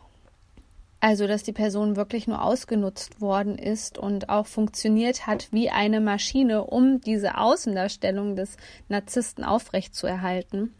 also, 1.03 1.25
dass 1.25 1.41
die 1.41 1.51
Person 1.51 1.95
wirklich 1.95 2.27
nur 2.27 2.43
ausgenutzt 2.43 3.21
worden 3.21 3.57
ist 3.57 3.97
und 3.97 4.29
auch 4.29 4.45
funktioniert 4.45 5.25
hat 5.25 5.47
wie 5.51 5.71
eine 5.71 5.99
Maschine, 5.99 6.63
um 6.63 7.01
diese 7.01 7.39
Außendarstellung 7.39 8.35
des 8.35 8.55
Narzissten 8.87 9.43
aufrechtzuerhalten. 9.43 10.75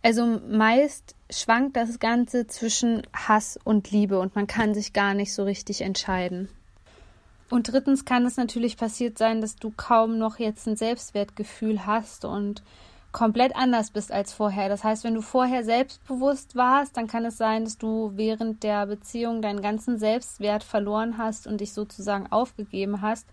Also 0.00 0.24
meist 0.48 1.16
schwankt 1.28 1.76
das 1.76 1.98
Ganze 1.98 2.46
zwischen 2.46 3.02
Hass 3.12 3.58
und 3.64 3.90
Liebe 3.90 4.20
und 4.20 4.36
man 4.36 4.46
kann 4.46 4.74
sich 4.74 4.92
gar 4.92 5.12
nicht 5.12 5.34
so 5.34 5.42
richtig 5.42 5.80
entscheiden. 5.80 6.48
Und 7.50 7.72
drittens 7.72 8.04
kann 8.04 8.24
es 8.24 8.36
natürlich 8.36 8.76
passiert 8.76 9.18
sein, 9.18 9.40
dass 9.40 9.56
du 9.56 9.72
kaum 9.76 10.18
noch 10.18 10.38
jetzt 10.38 10.68
ein 10.68 10.76
Selbstwertgefühl 10.76 11.84
hast 11.84 12.24
und 12.24 12.62
komplett 13.12 13.54
anders 13.54 13.90
bist 13.90 14.10
als 14.10 14.32
vorher. 14.32 14.68
Das 14.68 14.82
heißt, 14.82 15.04
wenn 15.04 15.14
du 15.14 15.20
vorher 15.20 15.64
selbstbewusst 15.64 16.56
warst, 16.56 16.96
dann 16.96 17.06
kann 17.06 17.24
es 17.26 17.36
sein, 17.36 17.64
dass 17.64 17.78
du 17.78 18.12
während 18.14 18.62
der 18.62 18.86
Beziehung 18.86 19.42
deinen 19.42 19.60
ganzen 19.60 19.98
Selbstwert 19.98 20.64
verloren 20.64 21.18
hast 21.18 21.46
und 21.46 21.60
dich 21.60 21.74
sozusagen 21.74 22.32
aufgegeben 22.32 23.02
hast. 23.02 23.28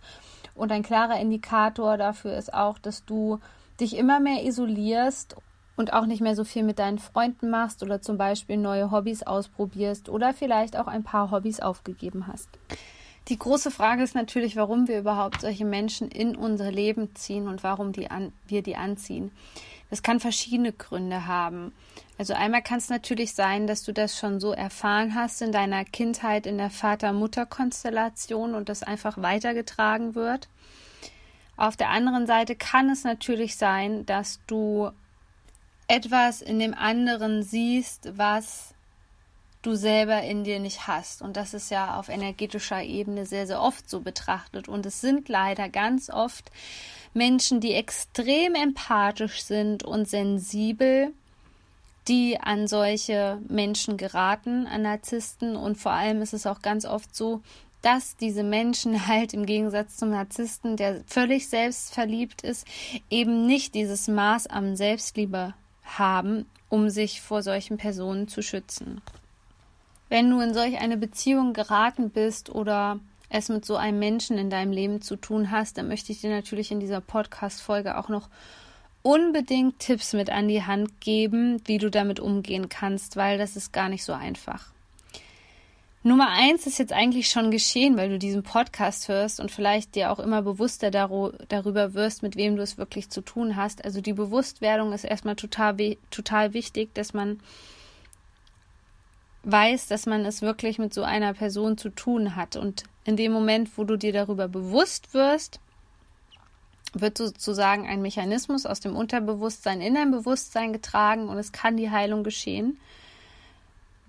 Und 0.53 0.71
ein 0.71 0.83
klarer 0.83 1.19
Indikator 1.19 1.97
dafür 1.97 2.37
ist 2.37 2.53
auch, 2.53 2.77
dass 2.77 3.05
du 3.05 3.39
dich 3.79 3.95
immer 3.95 4.19
mehr 4.19 4.45
isolierst 4.45 5.37
und 5.77 5.93
auch 5.93 6.05
nicht 6.05 6.19
mehr 6.19 6.35
so 6.35 6.43
viel 6.43 6.63
mit 6.63 6.77
deinen 6.77 6.99
Freunden 6.99 7.49
machst 7.49 7.81
oder 7.81 8.01
zum 8.01 8.17
Beispiel 8.17 8.57
neue 8.57 8.91
Hobbys 8.91 9.23
ausprobierst 9.23 10.09
oder 10.09 10.33
vielleicht 10.33 10.77
auch 10.77 10.87
ein 10.87 11.03
paar 11.03 11.31
Hobbys 11.31 11.61
aufgegeben 11.61 12.27
hast. 12.27 12.49
Die 13.29 13.37
große 13.37 13.69
Frage 13.69 14.01
ist 14.01 14.15
natürlich, 14.15 14.55
warum 14.55 14.87
wir 14.87 14.97
überhaupt 14.97 15.41
solche 15.41 15.65
Menschen 15.65 16.09
in 16.09 16.35
unser 16.35 16.71
Leben 16.71 17.15
ziehen 17.15 17.47
und 17.47 17.63
warum 17.63 17.93
die 17.93 18.09
an, 18.09 18.33
wir 18.47 18.63
die 18.63 18.75
anziehen. 18.75 19.31
Das 19.91 20.01
kann 20.01 20.19
verschiedene 20.19 20.73
Gründe 20.73 21.27
haben. 21.27 21.71
Also 22.17 22.33
einmal 22.33 22.63
kann 22.63 22.79
es 22.79 22.89
natürlich 22.89 23.33
sein, 23.33 23.67
dass 23.67 23.83
du 23.83 23.91
das 23.91 24.17
schon 24.17 24.39
so 24.39 24.51
erfahren 24.51 25.13
hast 25.13 25.43
in 25.43 25.51
deiner 25.51 25.85
Kindheit 25.85 26.47
in 26.47 26.57
der 26.57 26.71
Vater-Mutter-Konstellation 26.71 28.55
und 28.55 28.67
das 28.67 28.81
einfach 28.81 29.21
weitergetragen 29.21 30.15
wird. 30.15 30.49
Auf 31.55 31.77
der 31.77 31.89
anderen 31.89 32.25
Seite 32.25 32.55
kann 32.55 32.89
es 32.89 33.03
natürlich 33.03 33.57
sein, 33.57 34.05
dass 34.05 34.39
du 34.47 34.89
etwas 35.87 36.41
in 36.41 36.59
dem 36.59 36.73
anderen 36.73 37.43
siehst, 37.43 38.17
was 38.17 38.73
du 39.61 39.75
selber 39.75 40.21
in 40.21 40.43
dir 40.43 40.59
nicht 40.59 40.87
hast. 40.87 41.21
Und 41.21 41.35
das 41.35 41.53
ist 41.53 41.69
ja 41.69 41.97
auf 41.99 42.09
energetischer 42.09 42.81
Ebene 42.81 43.25
sehr, 43.25 43.47
sehr 43.47 43.61
oft 43.61 43.89
so 43.89 44.01
betrachtet. 44.01 44.67
Und 44.67 44.85
es 44.85 45.01
sind 45.01 45.27
leider 45.29 45.69
ganz 45.69 46.09
oft 46.09 46.51
Menschen, 47.13 47.59
die 47.59 47.73
extrem 47.73 48.55
empathisch 48.55 49.43
sind 49.43 49.83
und 49.83 50.07
sensibel, 50.07 51.13
die 52.07 52.39
an 52.39 52.67
solche 52.67 53.39
Menschen 53.47 53.97
geraten, 53.97 54.65
an 54.67 54.83
Narzissten. 54.83 55.55
Und 55.55 55.77
vor 55.77 55.91
allem 55.91 56.21
ist 56.21 56.33
es 56.33 56.47
auch 56.47 56.61
ganz 56.61 56.85
oft 56.85 57.15
so, 57.15 57.41
dass 57.81 58.15
diese 58.15 58.43
Menschen 58.43 59.07
halt 59.07 59.33
im 59.33 59.45
Gegensatz 59.45 59.97
zum 59.97 60.11
Narzissten, 60.11 60.77
der 60.77 61.03
völlig 61.05 61.49
selbstverliebt 61.49 62.41
ist, 62.43 62.65
eben 63.09 63.45
nicht 63.45 63.75
dieses 63.75 64.07
Maß 64.07 64.47
an 64.47 64.77
Selbstliebe 64.77 65.53
haben, 65.83 66.45
um 66.69 66.89
sich 66.89 67.19
vor 67.21 67.41
solchen 67.41 67.77
Personen 67.77 68.27
zu 68.27 68.41
schützen. 68.41 69.01
Wenn 70.09 70.29
du 70.29 70.41
in 70.41 70.53
solch 70.53 70.79
eine 70.79 70.97
Beziehung 70.97 71.53
geraten 71.53 72.09
bist 72.09 72.49
oder 72.49 72.99
es 73.29 73.47
mit 73.49 73.63
so 73.63 73.75
einem 73.75 73.99
Menschen 73.99 74.37
in 74.37 74.49
deinem 74.49 74.71
Leben 74.71 75.01
zu 75.01 75.15
tun 75.15 75.51
hast, 75.51 75.77
dann 75.77 75.87
möchte 75.87 76.11
ich 76.11 76.21
dir 76.21 76.31
natürlich 76.31 76.71
in 76.71 76.79
dieser 76.79 76.99
Podcast-Folge 76.99 77.97
auch 77.97 78.09
noch 78.09 78.27
unbedingt 79.03 79.79
Tipps 79.79 80.13
mit 80.13 80.29
an 80.29 80.47
die 80.47 80.63
Hand 80.63 80.99
geben, 80.99 81.61
wie 81.65 81.77
du 81.77 81.89
damit 81.91 82.19
umgehen 82.19 82.69
kannst, 82.69 83.15
weil 83.15 83.37
das 83.37 83.55
ist 83.55 83.71
gar 83.71 83.87
nicht 83.87 84.03
so 84.03 84.13
einfach. 84.13 84.73
Nummer 86.01 86.29
eins 86.29 86.65
ist 86.65 86.79
jetzt 86.79 86.93
eigentlich 86.93 87.29
schon 87.29 87.51
geschehen, 87.51 87.97
weil 87.97 88.09
du 88.09 88.17
diesen 88.17 88.41
Podcast 88.41 89.09
hörst 89.09 89.39
und 89.39 89.51
vielleicht 89.51 89.95
dir 89.95 90.11
auch 90.11 90.19
immer 90.19 90.41
bewusster 90.41 90.91
darüber 90.91 91.93
wirst, 91.93 92.23
mit 92.23 92.35
wem 92.35 92.55
du 92.55 92.63
es 92.63 92.77
wirklich 92.77 93.09
zu 93.09 93.21
tun 93.21 93.57
hast. 93.57 93.83
Also 93.83 93.99
die 93.99 94.13
Bewusstwerdung 94.13 94.93
ist 94.93 95.03
erstmal 95.03 95.35
total, 95.35 95.75
total 96.09 96.53
wichtig, 96.53 96.95
dass 96.95 97.13
man 97.13 97.41
weiß, 99.43 99.87
dass 99.87 100.05
man 100.05 100.25
es 100.25 100.41
wirklich 100.41 100.79
mit 100.79 100.93
so 100.93 101.03
einer 101.03 101.33
Person 101.33 101.77
zu 101.77 101.89
tun 101.89 102.35
hat. 102.35 102.55
Und 102.55 102.83
in 103.05 103.15
dem 103.15 103.31
Moment, 103.31 103.77
wo 103.77 103.83
du 103.83 103.97
dir 103.97 104.13
darüber 104.13 104.47
bewusst 104.47 105.13
wirst, 105.13 105.59
wird 106.93 107.17
sozusagen 107.17 107.87
ein 107.87 108.01
Mechanismus 108.01 108.65
aus 108.65 108.79
dem 108.79 108.95
Unterbewusstsein 108.95 109.81
in 109.81 109.95
dein 109.95 110.11
Bewusstsein 110.11 110.73
getragen 110.73 111.29
und 111.29 111.37
es 111.37 111.51
kann 111.51 111.77
die 111.77 111.91
Heilung 111.91 112.23
geschehen. 112.23 112.79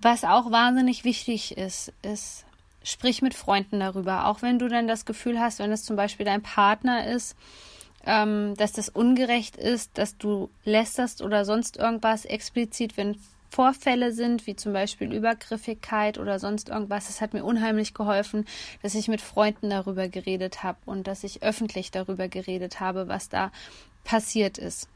Was 0.01 0.23
auch 0.23 0.51
wahnsinnig 0.51 1.03
wichtig 1.03 1.57
ist, 1.57 1.93
ist, 2.01 2.45
sprich 2.83 3.21
mit 3.21 3.35
Freunden 3.35 3.79
darüber. 3.79 4.25
Auch 4.25 4.41
wenn 4.41 4.57
du 4.57 4.67
dann 4.67 4.87
das 4.87 5.05
Gefühl 5.05 5.39
hast, 5.39 5.59
wenn 5.59 5.71
es 5.71 5.85
zum 5.85 5.95
Beispiel 5.95 6.25
dein 6.25 6.41
Partner 6.41 7.05
ist, 7.05 7.35
ähm, 8.05 8.55
dass 8.57 8.71
das 8.71 8.89
ungerecht 8.89 9.57
ist, 9.57 9.95
dass 9.99 10.17
du 10.17 10.49
lästerst 10.65 11.21
oder 11.21 11.45
sonst 11.45 11.77
irgendwas 11.77 12.25
explizit, 12.25 12.97
wenn 12.97 13.15
Vorfälle 13.51 14.13
sind, 14.13 14.47
wie 14.47 14.55
zum 14.55 14.71
Beispiel 14.71 15.13
Übergriffigkeit 15.13 16.17
oder 16.17 16.39
sonst 16.39 16.69
irgendwas. 16.69 17.09
Es 17.09 17.19
hat 17.19 17.33
mir 17.33 17.43
unheimlich 17.43 17.93
geholfen, 17.93 18.45
dass 18.81 18.95
ich 18.95 19.09
mit 19.09 19.19
Freunden 19.19 19.69
darüber 19.69 20.07
geredet 20.07 20.63
habe 20.63 20.77
und 20.85 21.05
dass 21.05 21.25
ich 21.25 21.43
öffentlich 21.43 21.91
darüber 21.91 22.29
geredet 22.29 22.79
habe, 22.79 23.09
was 23.09 23.27
da 23.27 23.51
passiert 24.05 24.57
ist. 24.57 24.87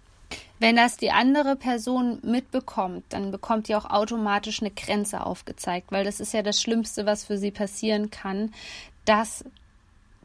Wenn 0.58 0.78
das 0.78 0.96
die 0.96 1.12
andere 1.12 1.58
Person 1.58 2.20
mitbekommt, 2.24 3.04
dann 3.10 3.30
bekommt 3.30 3.68
die 3.68 3.76
auch 3.76 3.90
automatisch 3.90 4.62
eine 4.62 4.72
Grenze 4.72 5.26
aufgezeigt, 5.26 5.92
weil 5.92 6.06
das 6.06 6.22
ist 6.22 6.34
ja 6.34 6.42
das 6.42 6.62
Schlimmste, 6.62 7.06
was 7.06 7.26
für 7.26 7.38
sie 7.38 7.52
passieren 7.52 8.10
kann, 8.10 8.54
dass 9.04 9.44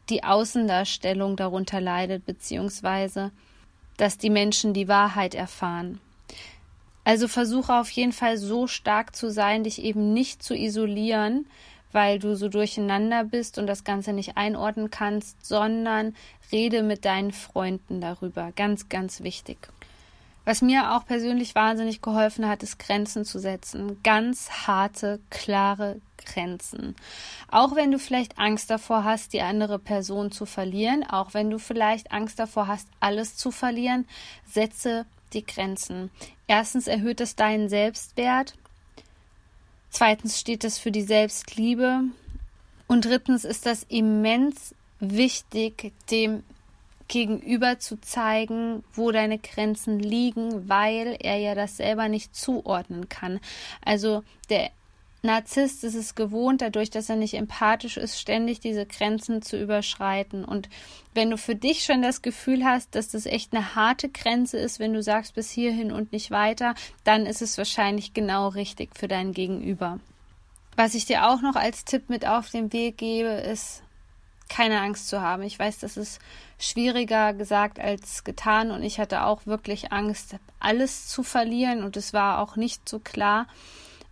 die 0.09 0.23
Außendarstellung 0.23 1.35
darunter 1.35 1.81
leidet, 1.81 2.25
beziehungsweise 2.25 3.31
dass 3.97 4.17
die 4.17 4.29
Menschen 4.29 4.73
die 4.73 4.87
Wahrheit 4.87 5.35
erfahren. 5.35 5.99
Also 7.03 7.27
versuche 7.27 7.73
auf 7.73 7.89
jeden 7.89 8.11
Fall 8.11 8.37
so 8.37 8.67
stark 8.67 9.15
zu 9.15 9.31
sein, 9.31 9.63
dich 9.63 9.81
eben 9.81 10.13
nicht 10.13 10.43
zu 10.43 10.55
isolieren, 10.55 11.47
weil 11.91 12.19
du 12.19 12.35
so 12.35 12.47
durcheinander 12.47 13.23
bist 13.23 13.57
und 13.57 13.67
das 13.67 13.83
Ganze 13.83 14.13
nicht 14.13 14.37
einordnen 14.37 14.91
kannst, 14.91 15.45
sondern 15.45 16.15
rede 16.51 16.83
mit 16.83 17.05
deinen 17.05 17.31
Freunden 17.31 18.01
darüber. 18.01 18.51
Ganz, 18.55 18.87
ganz 18.89 19.21
wichtig. 19.21 19.57
Was 20.43 20.61
mir 20.61 20.93
auch 20.93 21.05
persönlich 21.05 21.53
wahnsinnig 21.53 22.01
geholfen 22.01 22.47
hat, 22.47 22.63
ist 22.63 22.79
Grenzen 22.79 23.25
zu 23.25 23.37
setzen. 23.37 24.01
Ganz 24.03 24.49
harte, 24.65 25.19
klare 25.29 26.01
Grenzen. 26.25 26.95
Auch 27.49 27.75
wenn 27.75 27.91
du 27.91 27.99
vielleicht 27.99 28.39
Angst 28.39 28.71
davor 28.71 29.03
hast, 29.03 29.33
die 29.33 29.41
andere 29.41 29.77
Person 29.77 30.31
zu 30.31 30.47
verlieren, 30.47 31.03
auch 31.03 31.35
wenn 31.35 31.51
du 31.51 31.59
vielleicht 31.59 32.11
Angst 32.11 32.39
davor 32.39 32.67
hast, 32.67 32.87
alles 32.99 33.37
zu 33.37 33.51
verlieren, 33.51 34.07
setze 34.47 35.05
die 35.33 35.45
Grenzen. 35.45 36.11
Erstens 36.47 36.87
erhöht 36.87 37.21
es 37.21 37.35
deinen 37.35 37.69
Selbstwert. 37.69 38.55
Zweitens 39.89 40.39
steht 40.39 40.63
es 40.63 40.77
für 40.77 40.91
die 40.91 41.01
Selbstliebe. 41.01 42.01
Und 42.87 43.05
drittens 43.05 43.45
ist 43.45 43.65
das 43.65 43.83
immens 43.83 44.75
wichtig, 44.99 45.93
dem 46.09 46.43
Gegenüber 47.07 47.77
zu 47.77 47.99
zeigen, 47.99 48.83
wo 48.93 49.11
deine 49.11 49.37
Grenzen 49.37 49.99
liegen, 49.99 50.69
weil 50.69 51.17
er 51.19 51.37
ja 51.37 51.55
das 51.55 51.77
selber 51.77 52.07
nicht 52.07 52.35
zuordnen 52.35 53.09
kann. 53.09 53.41
Also 53.83 54.23
der 54.49 54.71
Narzisst 55.23 55.83
ist 55.83 55.93
es 55.93 56.15
gewohnt, 56.15 56.61
dadurch, 56.61 56.89
dass 56.89 57.09
er 57.09 57.15
nicht 57.15 57.35
empathisch 57.35 57.97
ist, 57.97 58.19
ständig 58.19 58.59
diese 58.59 58.87
Grenzen 58.87 59.43
zu 59.43 59.55
überschreiten. 59.61 60.43
Und 60.43 60.67
wenn 61.13 61.29
du 61.29 61.37
für 61.37 61.55
dich 61.55 61.83
schon 61.83 62.01
das 62.01 62.23
Gefühl 62.23 62.65
hast, 62.65 62.95
dass 62.95 63.09
das 63.09 63.27
echt 63.27 63.53
eine 63.53 63.75
harte 63.75 64.09
Grenze 64.09 64.57
ist, 64.57 64.79
wenn 64.79 64.93
du 64.93 65.03
sagst 65.03 65.35
bis 65.35 65.51
hierhin 65.51 65.91
und 65.91 66.11
nicht 66.11 66.31
weiter, 66.31 66.73
dann 67.03 67.27
ist 67.27 67.43
es 67.43 67.59
wahrscheinlich 67.59 68.13
genau 68.13 68.47
richtig 68.47 68.97
für 68.97 69.07
dein 69.07 69.31
Gegenüber. 69.31 69.99
Was 70.75 70.95
ich 70.95 71.05
dir 71.05 71.27
auch 71.27 71.41
noch 71.41 71.55
als 71.55 71.85
Tipp 71.85 72.09
mit 72.09 72.25
auf 72.25 72.49
den 72.49 72.73
Weg 72.73 72.97
gebe, 72.97 73.29
ist, 73.29 73.83
keine 74.49 74.81
Angst 74.81 75.07
zu 75.07 75.21
haben. 75.21 75.43
Ich 75.43 75.57
weiß, 75.57 75.79
das 75.79 75.97
ist 75.97 76.19
schwieriger 76.57 77.33
gesagt 77.33 77.79
als 77.79 78.23
getan 78.23 78.71
und 78.71 78.81
ich 78.81 78.99
hatte 78.99 79.23
auch 79.23 79.45
wirklich 79.45 79.91
Angst, 79.91 80.35
alles 80.59 81.07
zu 81.07 81.23
verlieren 81.23 81.83
und 81.83 81.95
es 81.95 82.11
war 82.11 82.39
auch 82.39 82.55
nicht 82.55 82.89
so 82.89 82.99
klar 82.99 83.47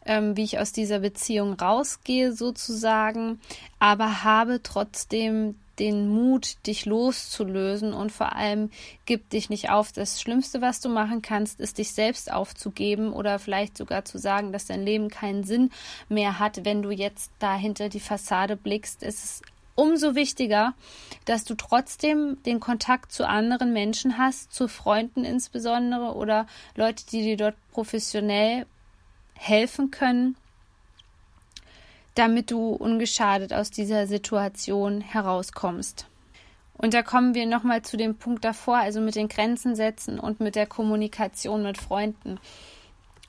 ähm, 0.10 0.36
wie 0.36 0.44
ich 0.44 0.58
aus 0.58 0.72
dieser 0.72 1.00
Beziehung 1.00 1.54
rausgehe, 1.54 2.34
sozusagen, 2.34 3.40
aber 3.78 4.24
habe 4.24 4.62
trotzdem 4.64 5.54
den 5.78 6.10
Mut, 6.10 6.58
dich 6.66 6.86
loszulösen 6.88 7.94
und 7.94 8.12
vor 8.12 8.36
allem 8.36 8.72
gib 9.06 9.30
dich 9.30 9.50
nicht 9.50 9.70
auf. 9.70 9.92
Das 9.92 10.20
Schlimmste, 10.20 10.62
was 10.62 10.82
du 10.82 10.90
machen 10.90 11.22
kannst, 11.22 11.60
ist 11.60 11.78
dich 11.78 11.94
selbst 11.94 12.34
aufzugeben 12.34 13.14
oder 13.14 13.38
vielleicht 13.38 13.78
sogar 13.78 14.04
zu 14.04 14.18
sagen, 14.18 14.52
dass 14.52 14.66
dein 14.66 14.84
Leben 14.84 15.10
keinen 15.10 15.44
Sinn 15.44 15.70
mehr 16.10 16.40
hat, 16.40 16.66
wenn 16.66 16.82
du 16.82 16.90
jetzt 16.90 17.32
da 17.38 17.56
hinter 17.56 17.88
die 17.88 18.02
Fassade 18.02 18.58
blickst. 18.58 19.04
Es 19.04 19.24
ist 19.24 19.44
umso 19.76 20.16
wichtiger, 20.16 20.74
dass 21.26 21.46
du 21.46 21.54
trotzdem 21.54 22.40
den 22.48 22.60
Kontakt 22.60 23.12
zu 23.12 23.28
anderen 23.28 23.74
Menschen 23.74 24.18
hast, 24.18 24.52
zu 24.52 24.68
Freunden 24.68 25.24
insbesondere 25.24 26.16
oder 26.16 26.48
Leute, 26.76 27.06
die 27.06 27.22
dir 27.22 27.38
dort 27.38 27.56
professionell 27.72 28.66
helfen 29.40 29.90
können, 29.90 30.36
damit 32.16 32.52
du 32.52 32.72
ungeschadet 32.72 33.54
aus 33.54 33.72
dieser 33.72 34.06
Situation 34.06 35.02
herauskommst. 35.02 36.06
Und 36.78 36.94
da 36.94 37.02
kommen 37.02 37.34
wir 37.34 37.46
nochmal 37.46 37.82
zu 37.82 37.98
dem 37.98 38.16
Punkt 38.16 38.46
davor, 38.46 38.78
also 38.78 39.02
mit 39.02 39.16
den 39.16 39.28
Grenzen 39.28 39.76
setzen 39.76 40.20
und 40.20 40.40
mit 40.40 40.56
der 40.56 40.68
Kommunikation 40.68 41.64
mit 41.64 41.78
Freunden. 41.78 42.40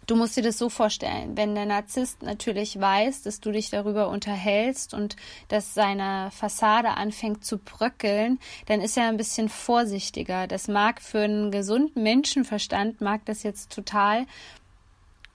Du 0.06 0.16
musst 0.16 0.36
dir 0.36 0.42
das 0.42 0.58
so 0.58 0.68
vorstellen, 0.68 1.36
wenn 1.36 1.54
der 1.54 1.66
Narzisst 1.66 2.22
natürlich 2.22 2.80
weiß, 2.80 3.22
dass 3.22 3.38
du 3.38 3.52
dich 3.52 3.70
darüber 3.70 4.08
unterhältst 4.08 4.92
und 4.92 5.14
dass 5.46 5.72
seine 5.72 6.30
Fassade 6.32 6.88
anfängt 6.88 7.44
zu 7.44 7.58
bröckeln, 7.58 8.40
dann 8.66 8.80
ist 8.80 8.96
er 8.96 9.06
ein 9.06 9.16
bisschen 9.16 9.48
vorsichtiger. 9.48 10.48
Das 10.48 10.66
mag 10.66 11.00
für 11.00 11.20
einen 11.20 11.52
gesunden 11.52 12.02
Menschenverstand, 12.02 13.00
mag 13.00 13.24
das 13.26 13.44
jetzt 13.44 13.72
total 13.72 14.26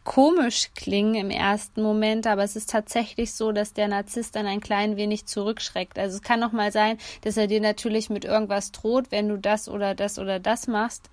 komisch 0.05 0.69
klingen 0.75 1.15
im 1.15 1.29
ersten 1.29 1.81
Moment, 1.81 2.27
aber 2.27 2.43
es 2.43 2.55
ist 2.55 2.69
tatsächlich 2.69 3.33
so, 3.33 3.51
dass 3.51 3.73
der 3.73 3.89
Narzisst 3.89 4.35
dann 4.35 4.45
ein 4.45 4.61
klein 4.61 4.95
wenig 4.95 5.25
zurückschreckt. 5.25 5.99
Also 5.99 6.17
es 6.17 6.21
kann 6.21 6.43
auch 6.43 6.53
mal 6.53 6.71
sein, 6.71 6.97
dass 7.21 7.35
er 7.35 7.47
dir 7.47 7.59
natürlich 7.59 8.09
mit 8.09 8.23
irgendwas 8.23 8.71
droht, 8.71 9.11
wenn 9.11 9.27
du 9.27 9.37
das 9.37 9.67
oder 9.67 9.95
das 9.95 10.17
oder 10.17 10.39
das 10.39 10.67
machst. 10.67 11.09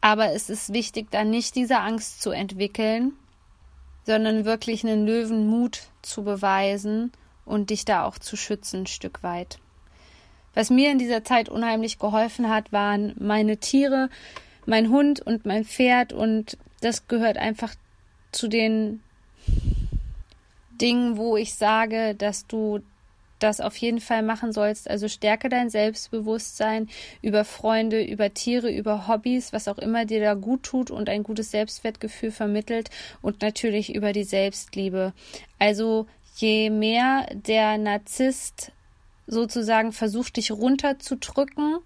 Aber 0.00 0.32
es 0.32 0.50
ist 0.50 0.72
wichtig, 0.72 1.10
dann 1.10 1.30
nicht 1.30 1.56
diese 1.56 1.78
Angst 1.78 2.22
zu 2.22 2.30
entwickeln, 2.30 3.14
sondern 4.04 4.44
wirklich 4.44 4.84
einen 4.84 5.06
Löwenmut 5.06 5.80
zu 6.02 6.22
beweisen 6.22 7.10
und 7.46 7.70
dich 7.70 7.84
da 7.86 8.04
auch 8.04 8.18
zu 8.18 8.36
schützen, 8.36 8.82
ein 8.82 8.86
Stück 8.86 9.22
weit. 9.22 9.58
Was 10.52 10.70
mir 10.70 10.92
in 10.92 10.98
dieser 10.98 11.24
Zeit 11.24 11.48
unheimlich 11.48 11.98
geholfen 11.98 12.48
hat, 12.48 12.70
waren 12.70 13.14
meine 13.18 13.56
Tiere, 13.56 14.10
mein 14.66 14.90
Hund 14.90 15.20
und 15.20 15.46
mein 15.46 15.64
Pferd 15.64 16.12
und 16.12 16.58
das 16.80 17.08
gehört 17.08 17.38
einfach 17.38 17.74
zu 18.34 18.48
den 18.48 19.00
Dingen, 20.80 21.16
wo 21.16 21.36
ich 21.36 21.54
sage, 21.54 22.14
dass 22.14 22.46
du 22.46 22.80
das 23.38 23.60
auf 23.60 23.76
jeden 23.76 24.00
Fall 24.00 24.22
machen 24.22 24.52
sollst. 24.52 24.88
Also 24.88 25.08
stärke 25.08 25.48
dein 25.48 25.68
Selbstbewusstsein 25.68 26.88
über 27.20 27.44
Freunde, 27.44 28.02
über 28.02 28.32
Tiere, 28.32 28.70
über 28.70 29.06
Hobbys, 29.06 29.52
was 29.52 29.68
auch 29.68 29.78
immer 29.78 30.04
dir 30.04 30.20
da 30.20 30.34
gut 30.34 30.62
tut 30.62 30.90
und 30.90 31.08
ein 31.08 31.22
gutes 31.22 31.50
Selbstwertgefühl 31.50 32.30
vermittelt 32.30 32.90
und 33.22 33.42
natürlich 33.42 33.94
über 33.94 34.12
die 34.12 34.24
Selbstliebe. 34.24 35.12
Also 35.58 36.06
je 36.36 36.70
mehr 36.70 37.26
der 37.32 37.76
Narzisst 37.78 38.72
sozusagen 39.26 39.92
versucht, 39.92 40.36
dich 40.36 40.50
runterzudrücken, 40.50 41.78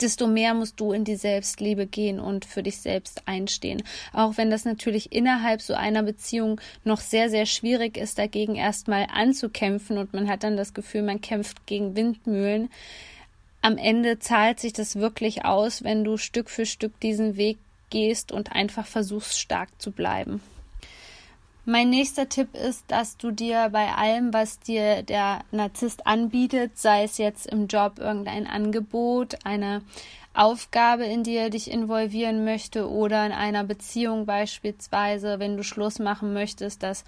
desto 0.00 0.26
mehr 0.26 0.54
musst 0.54 0.78
du 0.80 0.92
in 0.92 1.04
die 1.04 1.16
Selbstliebe 1.16 1.86
gehen 1.86 2.20
und 2.20 2.44
für 2.44 2.62
dich 2.62 2.78
selbst 2.78 3.22
einstehen. 3.26 3.82
Auch 4.12 4.36
wenn 4.36 4.50
das 4.50 4.64
natürlich 4.64 5.12
innerhalb 5.12 5.60
so 5.60 5.74
einer 5.74 6.02
Beziehung 6.02 6.60
noch 6.84 7.00
sehr, 7.00 7.30
sehr 7.30 7.46
schwierig 7.46 7.96
ist, 7.96 8.18
dagegen 8.18 8.54
erstmal 8.54 9.06
anzukämpfen 9.12 9.98
und 9.98 10.12
man 10.12 10.28
hat 10.28 10.44
dann 10.44 10.56
das 10.56 10.74
Gefühl, 10.74 11.02
man 11.02 11.20
kämpft 11.20 11.66
gegen 11.66 11.96
Windmühlen. 11.96 12.70
Am 13.60 13.76
Ende 13.76 14.18
zahlt 14.18 14.60
sich 14.60 14.72
das 14.72 14.96
wirklich 14.96 15.44
aus, 15.44 15.82
wenn 15.82 16.04
du 16.04 16.16
Stück 16.16 16.48
für 16.48 16.66
Stück 16.66 16.98
diesen 17.00 17.36
Weg 17.36 17.58
gehst 17.90 18.30
und 18.30 18.52
einfach 18.52 18.86
versuchst, 18.86 19.38
stark 19.38 19.68
zu 19.78 19.90
bleiben. 19.90 20.40
Mein 21.70 21.90
nächster 21.90 22.30
Tipp 22.30 22.54
ist, 22.54 22.84
dass 22.88 23.18
du 23.18 23.30
dir 23.30 23.68
bei 23.70 23.92
allem, 23.92 24.32
was 24.32 24.58
dir 24.58 25.02
der 25.02 25.40
Narzisst 25.50 26.06
anbietet, 26.06 26.78
sei 26.78 27.04
es 27.04 27.18
jetzt 27.18 27.46
im 27.46 27.66
Job 27.66 27.98
irgendein 27.98 28.46
Angebot, 28.46 29.36
eine 29.44 29.82
Aufgabe, 30.32 31.04
in 31.04 31.24
die 31.24 31.36
er 31.36 31.50
dich 31.50 31.70
involvieren 31.70 32.42
möchte 32.42 32.88
oder 32.88 33.26
in 33.26 33.32
einer 33.32 33.64
Beziehung 33.64 34.24
beispielsweise, 34.24 35.40
wenn 35.40 35.58
du 35.58 35.62
Schluss 35.62 35.98
machen 35.98 36.32
möchtest, 36.32 36.82
dass 36.82 37.04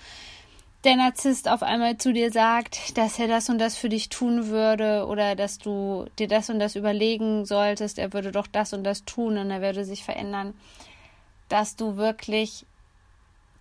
der 0.84 0.96
Narzisst 0.96 1.48
auf 1.48 1.62
einmal 1.62 1.96
zu 1.96 2.12
dir 2.12 2.30
sagt, 2.30 2.98
dass 2.98 3.18
er 3.18 3.28
das 3.28 3.48
und 3.48 3.58
das 3.58 3.78
für 3.78 3.88
dich 3.88 4.10
tun 4.10 4.48
würde 4.48 5.06
oder 5.06 5.36
dass 5.36 5.56
du 5.56 6.04
dir 6.18 6.28
das 6.28 6.50
und 6.50 6.58
das 6.58 6.76
überlegen 6.76 7.46
solltest, 7.46 7.98
er 7.98 8.12
würde 8.12 8.30
doch 8.30 8.46
das 8.46 8.74
und 8.74 8.84
das 8.84 9.06
tun 9.06 9.38
und 9.38 9.50
er 9.50 9.62
würde 9.62 9.86
sich 9.86 10.04
verändern, 10.04 10.52
dass 11.48 11.76
du 11.76 11.96
wirklich 11.96 12.66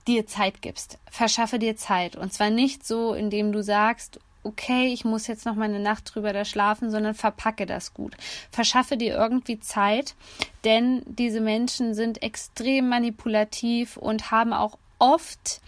dir 0.10 0.28
Zeit 0.28 0.62
gibst. 0.62 0.98
Verschaffe 1.10 1.60
dir 1.60 1.76
Zeit. 1.76 2.15
Und 2.15 2.34
zwar 2.34 2.50
nicht 2.50 2.86
so, 2.86 3.13
indem 3.13 3.52
du 3.52 3.63
sagst, 3.63 4.19
okay, 4.43 4.88
ich 4.88 5.06
muss 5.06 5.28
jetzt 5.28 5.45
noch 5.45 5.56
mal 5.56 5.65
eine 5.65 5.80
Nacht 5.80 6.13
drüber 6.13 6.34
da 6.34 6.45
schlafen, 6.45 6.89
sondern 6.89 7.13
verpacke 7.13 7.65
das 7.65 7.93
gut. 7.93 8.15
Verschaffe 8.52 8.98
dir 8.98 9.15
irgendwie 9.15 9.60
Zeit, 9.60 10.15
denn 10.63 11.04
diese 11.06 11.41
Menschen 11.41 11.93
sind 11.93 12.24
extrem 12.24 12.89
manipulativ 12.89 13.98
und 13.98 14.32
haben 14.32 14.54
auch 14.54 14.78
oft, 14.98 15.62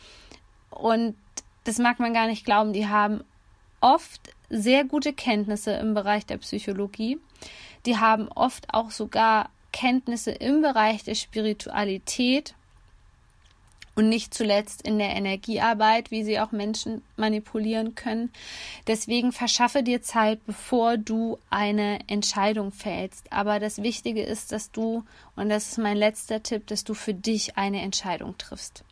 und 0.69 1.15
das 1.63 1.77
mag 1.77 1.99
man 1.99 2.13
gar 2.13 2.27
nicht 2.27 2.45
glauben, 2.45 2.73
die 2.73 2.87
haben 2.87 3.23
oft 3.81 4.31
sehr 4.49 4.83
gute 4.83 5.13
Kenntnisse 5.13 5.73
im 5.73 5.93
Bereich 5.93 6.25
der 6.25 6.37
Psychologie. 6.37 7.19
Die 7.85 7.97
haben 7.97 8.27
oft 8.29 8.73
auch 8.73 8.91
sogar 8.91 9.49
Kenntnisse 9.71 10.31
im 10.31 10.61
Bereich 10.61 11.03
der 11.03 11.15
Spiritualität 11.15 12.53
und 14.01 14.09
nicht 14.09 14.33
zuletzt 14.33 14.81
in 14.81 14.97
der 14.97 15.11
Energiearbeit, 15.11 16.09
wie 16.09 16.23
sie 16.23 16.39
auch 16.39 16.51
Menschen 16.51 17.03
manipulieren 17.17 17.93
können. 17.93 18.31
Deswegen 18.87 19.31
verschaffe 19.31 19.83
dir 19.83 20.01
Zeit, 20.01 20.43
bevor 20.47 20.97
du 20.97 21.37
eine 21.51 21.99
Entscheidung 22.07 22.71
fällst. 22.71 23.31
Aber 23.31 23.59
das 23.59 23.83
Wichtige 23.83 24.23
ist, 24.23 24.51
dass 24.51 24.71
du, 24.71 25.03
und 25.35 25.49
das 25.49 25.67
ist 25.67 25.77
mein 25.77 25.97
letzter 25.97 26.41
Tipp, 26.41 26.65
dass 26.65 26.83
du 26.83 26.95
für 26.95 27.13
dich 27.13 27.57
eine 27.57 27.81
Entscheidung 27.81 28.35
triffst. 28.39 28.83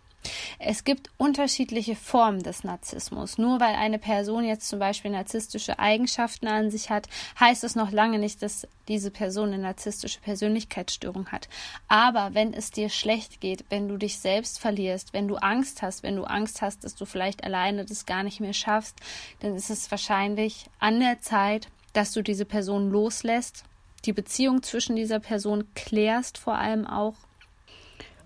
Es 0.60 0.84
gibt 0.84 1.10
unterschiedliche 1.18 1.96
Formen 1.96 2.44
des 2.44 2.64
Narzissmus. 2.64 3.38
Nur 3.38 3.60
weil 3.60 3.76
eine 3.76 4.00
Person 4.00 4.44
jetzt 4.44 4.68
zum 4.68 4.80
Beispiel 4.80 5.12
narzisstische 5.12 5.80
Eigenschaften 5.80 6.48
an 6.48 6.72
sich 6.72 6.90
hat, 6.90 7.08
heißt 7.40 7.64
es 7.64 7.76
noch 7.76 7.92
lange 7.92 8.20
nicht, 8.20 8.42
dass 8.42 8.68
diese 8.88 9.12
Person 9.12 9.54
eine 9.54 9.64
narzisstische 9.64 10.20
Persönlichkeitsstörung 10.20 11.28
hat. 11.28 11.48
Aber 11.88 12.34
wenn 12.34 12.54
es 12.54 12.72
dir 12.72 12.90
schlecht 12.90 13.40
geht, 13.40 13.66
wenn 13.70 13.88
du 13.88 13.98
dich 13.98 14.20
selbst 14.20 14.60
verlierst, 14.60 15.14
wenn 15.14 15.28
du 15.28 15.36
Angst 15.36 15.82
hast, 15.82 16.04
wenn 16.04 16.16
du 16.16 16.24
Angst 16.24 16.62
hast, 16.62 16.84
dass 16.84 16.96
du 16.96 17.06
vielleicht 17.06 17.44
alleine 17.44 17.86
das 17.86 18.06
gar 18.06 18.24
nicht 18.24 18.40
mehr 18.40 18.54
schaffst, 18.54 18.98
dann 19.40 19.56
ist 19.56 19.70
es 19.70 19.90
wahrscheinlich 19.92 20.66
an 20.80 21.00
der 21.00 21.22
Zeit, 21.22 21.68
dass 21.94 22.12
du 22.12 22.22
diese 22.22 22.46
Person 22.46 22.90
loslässt, 22.90 23.64
die 24.06 24.14
Beziehung 24.14 24.64
zwischen 24.64 24.96
dieser 24.96 25.20
Person 25.20 25.66
klärst 25.76 26.38
vor 26.38 26.56
allem 26.56 26.88
auch 26.88 27.16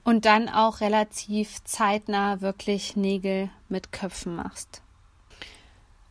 und 0.03 0.25
dann 0.25 0.49
auch 0.49 0.81
relativ 0.81 1.63
zeitnah 1.63 2.41
wirklich 2.41 2.95
Nägel 2.95 3.49
mit 3.69 3.91
Köpfen 3.91 4.35
machst. 4.35 4.81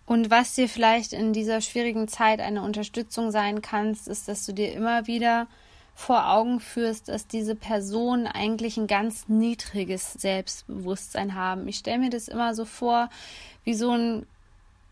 Und 0.07 0.31
was 0.31 0.55
dir 0.55 0.69
vielleicht 0.69 1.13
in 1.13 1.33
dieser 1.33 1.61
schwierigen 1.61 2.09
Zeit 2.09 2.41
eine 2.41 2.63
Unterstützung 2.63 3.31
sein 3.31 3.63
kannst, 3.63 4.09
ist, 4.09 4.29
dass 4.29 4.45
du 4.45 4.53
dir 4.53 4.73
immer 4.73 5.07
wieder 5.07 5.47
vor 5.95 6.29
Augen 6.29 6.61
führst, 6.61 7.09
dass 7.09 7.27
diese 7.27 7.55
Personen 7.55 8.27
eigentlich 8.27 8.77
ein 8.77 8.87
ganz 8.87 9.29
niedriges 9.29 10.15
Selbstbewusstsein 10.15 11.35
haben. 11.35 11.69
Ich 11.69 11.79
stelle 11.79 11.99
mir 11.99 12.11
das 12.11 12.29
immer 12.29 12.55
so 12.55 12.65
vor, 12.65 13.11
wie 13.65 13.75
so 13.75 13.91
ein 13.93 14.27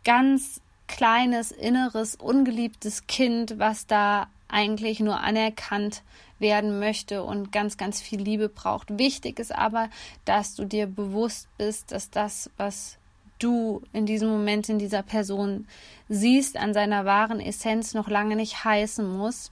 ganz 0.04 0.60
kleines, 0.86 1.52
inneres, 1.52 2.16
ungeliebtes 2.16 3.06
Kind, 3.06 3.58
was 3.58 3.86
da 3.86 4.28
eigentlich 4.50 5.00
nur 5.00 5.20
anerkannt 5.20 6.02
werden 6.38 6.78
möchte 6.78 7.22
und 7.22 7.52
ganz, 7.52 7.76
ganz 7.76 8.00
viel 8.00 8.20
Liebe 8.20 8.48
braucht. 8.48 8.98
Wichtig 8.98 9.38
ist 9.38 9.54
aber, 9.54 9.90
dass 10.24 10.54
du 10.54 10.64
dir 10.64 10.86
bewusst 10.86 11.48
bist, 11.58 11.92
dass 11.92 12.10
das, 12.10 12.50
was 12.56 12.99
du 13.40 13.82
in 13.92 14.06
diesem 14.06 14.28
Moment 14.28 14.68
in 14.68 14.78
dieser 14.78 15.02
Person 15.02 15.66
siehst, 16.08 16.56
an 16.56 16.74
seiner 16.74 17.04
wahren 17.04 17.40
Essenz 17.40 17.94
noch 17.94 18.08
lange 18.08 18.36
nicht 18.36 18.64
heißen 18.64 19.06
muss, 19.06 19.50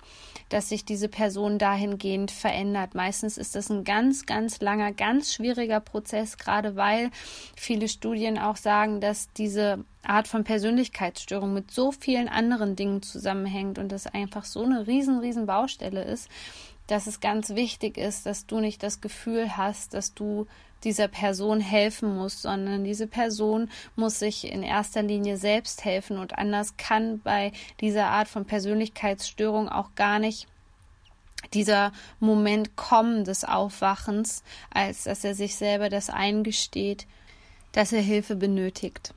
dass 0.49 0.69
sich 0.69 0.85
diese 0.85 1.09
Person 1.09 1.59
dahingehend 1.59 2.31
verändert. 2.31 2.95
Meistens 2.95 3.37
ist 3.37 3.55
das 3.55 3.71
ein 3.71 3.85
ganz, 3.85 4.27
ganz 4.27 4.61
langer, 4.61 4.93
ganz 4.93 5.35
schwieriger 5.35 5.81
Prozess, 5.81 6.39
gerade 6.39 6.77
weil 6.77 7.11
viele 7.57 7.89
Studien 7.89 8.39
auch 8.39 8.57
sagen, 8.57 9.01
dass 9.01 9.33
diese 9.33 9.85
Art 10.03 10.29
von 10.29 10.45
Persönlichkeitsstörung 10.45 11.53
mit 11.53 11.71
so 11.71 11.93
vielen 11.93 12.29
anderen 12.29 12.77
Dingen 12.77 13.03
zusammenhängt 13.03 13.79
und 13.79 13.93
das 13.93 14.07
einfach 14.07 14.45
so 14.45 14.65
eine 14.65 14.87
riesen, 14.87 15.19
riesen 15.19 15.47
Baustelle 15.47 16.03
ist, 16.03 16.29
dass 16.87 17.07
es 17.07 17.21
ganz 17.21 17.51
wichtig 17.51 17.99
ist, 17.99 18.25
dass 18.25 18.47
du 18.47 18.61
nicht 18.61 18.83
das 18.83 19.01
Gefühl 19.01 19.57
hast, 19.57 19.93
dass 19.93 20.15
du 20.15 20.47
dieser 20.85 21.09
Person 21.09 21.61
helfen 21.61 22.17
musst, 22.17 22.43
sondern 22.43 22.85
diese 22.85 23.07
Person 23.07 23.71
muss 23.97 24.19
sich 24.19 24.51
in 24.51 24.63
erster 24.63 25.03
Linie 25.03 25.37
selbst 25.37 25.85
helfen 25.85 26.19
und 26.19 26.39
anders 26.39 26.77
kann 26.77 27.21
bei 27.21 27.53
dieser 27.81 28.07
Art 28.07 28.29
von 28.29 28.45
Persönlichkeitsstörung 28.45 29.69
auch 29.69 29.95
gar 29.95 30.19
nicht 30.19 30.47
dieser 31.55 31.93
Moment 32.21 32.77
kommen 32.77 33.25
des 33.25 33.45
Aufwachens, 33.45 34.43
als 34.71 35.05
dass 35.05 35.25
er 35.25 35.35
sich 35.35 35.57
selber 35.57 35.89
das 35.89 36.11
eingesteht, 36.11 37.07
dass 37.73 37.93
er 37.93 38.03
Hilfe 38.03 38.37
benötigt. 38.37 39.15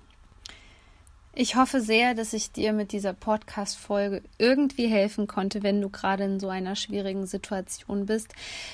Ich 1.33 1.55
hoffe 1.55 1.79
sehr, 1.79 2.13
dass 2.13 2.33
ich 2.33 2.51
dir 2.51 2.73
mit 2.73 2.91
dieser 2.91 3.13
Podcast-Folge 3.13 4.21
irgendwie 4.37 4.87
helfen 4.87 5.27
konnte, 5.27 5.63
wenn 5.63 5.79
du 5.79 5.87
gerade 5.87 6.25
in 6.25 6.41
so 6.41 6.49
einer 6.49 6.75
schwierigen 6.75 7.25
Situation 7.25 8.05
bist. 8.05 8.33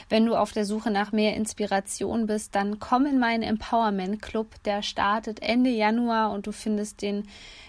Wenn 0.09 0.25
du 0.25 0.35
auf 0.35 0.53
der 0.53 0.65
Suche 0.65 0.89
nach 0.89 1.11
mehr 1.11 1.35
Inspiration 1.35 2.25
bist, 2.25 2.55
dann 2.55 2.79
komm 2.79 3.05
in 3.05 3.19
meinen 3.19 3.43
Empowerment 3.43 4.23
Club. 4.23 4.55
Der 4.65 4.81
startet 4.81 5.39
Ende 5.43 5.69
Januar 5.69 6.31
und 6.31 6.47
du 6.47 6.51
findest 6.51 7.03
den 7.03 7.27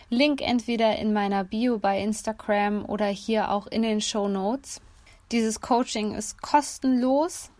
Link 0.09 0.41
entweder 0.41 0.97
in 0.97 1.13
meiner 1.13 1.45
Bio 1.45 1.79
bei 1.79 2.01
Instagram 2.01 2.87
oder 2.87 3.09
hier 3.09 3.51
auch 3.51 3.67
in 3.67 3.83
den 3.83 4.01
Show 4.01 4.27
Notes. 4.27 4.81
Dieses 5.33 5.61
Coaching 5.61 6.15
ist 6.15 6.41
kostenlos. 6.41 7.51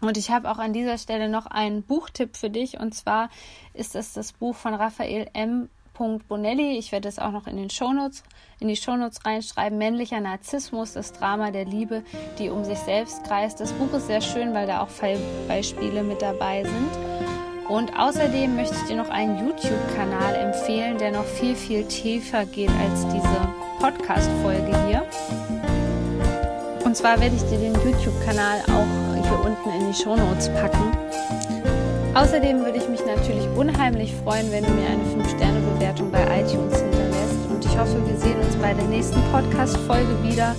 Und 0.00 0.16
ich 0.16 0.30
habe 0.30 0.50
auch 0.50 0.56
an 0.56 0.72
dieser 0.72 0.96
Stelle 0.96 1.28
noch 1.28 1.44
einen 1.44 1.82
Buchtipp 1.82 2.38
für 2.38 2.48
dich. 2.48 2.80
Und 2.80 2.94
zwar 2.94 3.28
ist 3.74 3.94
es 3.94 4.14
das 4.14 4.32
Buch 4.32 4.56
von 4.56 4.72
Raphael 4.72 5.28
M. 5.34 5.68
Bonelli. 6.00 6.78
Ich 6.78 6.92
werde 6.92 7.08
es 7.08 7.18
auch 7.18 7.30
noch 7.30 7.46
in 7.46 7.56
den 7.56 7.68
Shownotes, 7.68 8.22
in 8.58 8.68
die 8.68 8.76
Shownotes 8.76 9.24
reinschreiben. 9.26 9.76
Männlicher 9.76 10.20
Narzissmus, 10.20 10.94
das 10.94 11.12
Drama 11.12 11.50
der 11.50 11.66
Liebe, 11.66 12.02
die 12.38 12.48
um 12.48 12.64
sich 12.64 12.78
selbst 12.78 13.24
kreist. 13.24 13.60
Das 13.60 13.72
Buch 13.72 13.92
ist 13.92 14.06
sehr 14.06 14.20
schön, 14.20 14.54
weil 14.54 14.66
da 14.66 14.82
auch 14.82 14.88
Fallbeispiele 14.88 16.02
mit 16.02 16.22
dabei 16.22 16.64
sind. 16.64 16.90
Und 17.68 17.96
außerdem 17.98 18.56
möchte 18.56 18.74
ich 18.74 18.82
dir 18.84 18.96
noch 18.96 19.10
einen 19.10 19.46
YouTube-Kanal 19.46 20.34
empfehlen, 20.34 20.98
der 20.98 21.12
noch 21.12 21.24
viel, 21.26 21.54
viel 21.54 21.84
tiefer 21.84 22.44
geht 22.46 22.70
als 22.70 23.06
diese 23.06 23.54
Podcast-Folge 23.78 24.86
hier. 24.86 25.06
Und 26.84 26.96
zwar 26.96 27.20
werde 27.20 27.36
ich 27.36 27.42
dir 27.42 27.58
den 27.58 27.74
YouTube-Kanal 27.74 28.62
auch 28.62 29.22
hier 29.22 29.44
unten 29.44 29.70
in 29.70 29.92
die 29.92 29.94
Shownotes 29.94 30.48
packen. 30.54 31.09
Außerdem 32.14 32.64
würde 32.64 32.78
ich 32.78 32.88
mich 32.88 33.04
natürlich 33.06 33.46
unheimlich 33.56 34.12
freuen, 34.24 34.50
wenn 34.50 34.64
du 34.64 34.70
mir 34.72 34.88
eine 34.88 35.24
5-Sterne-Bewertung 35.24 36.10
bei 36.10 36.22
iTunes 36.40 36.80
hinterlässt. 36.80 37.38
Und 37.48 37.64
ich 37.64 37.78
hoffe, 37.78 38.04
wir 38.04 38.16
sehen 38.16 38.36
uns 38.40 38.56
bei 38.56 38.74
der 38.74 38.84
nächsten 38.86 39.20
Podcast-Folge 39.30 40.22
wieder. 40.24 40.56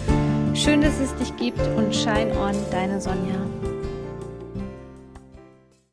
Schön, 0.54 0.82
dass 0.82 0.98
es 1.02 1.14
dich 1.16 1.36
gibt 1.36 1.60
und 1.76 1.94
Shine 1.94 2.32
On, 2.40 2.56
deine 2.72 3.02
Sonja. 3.02 3.36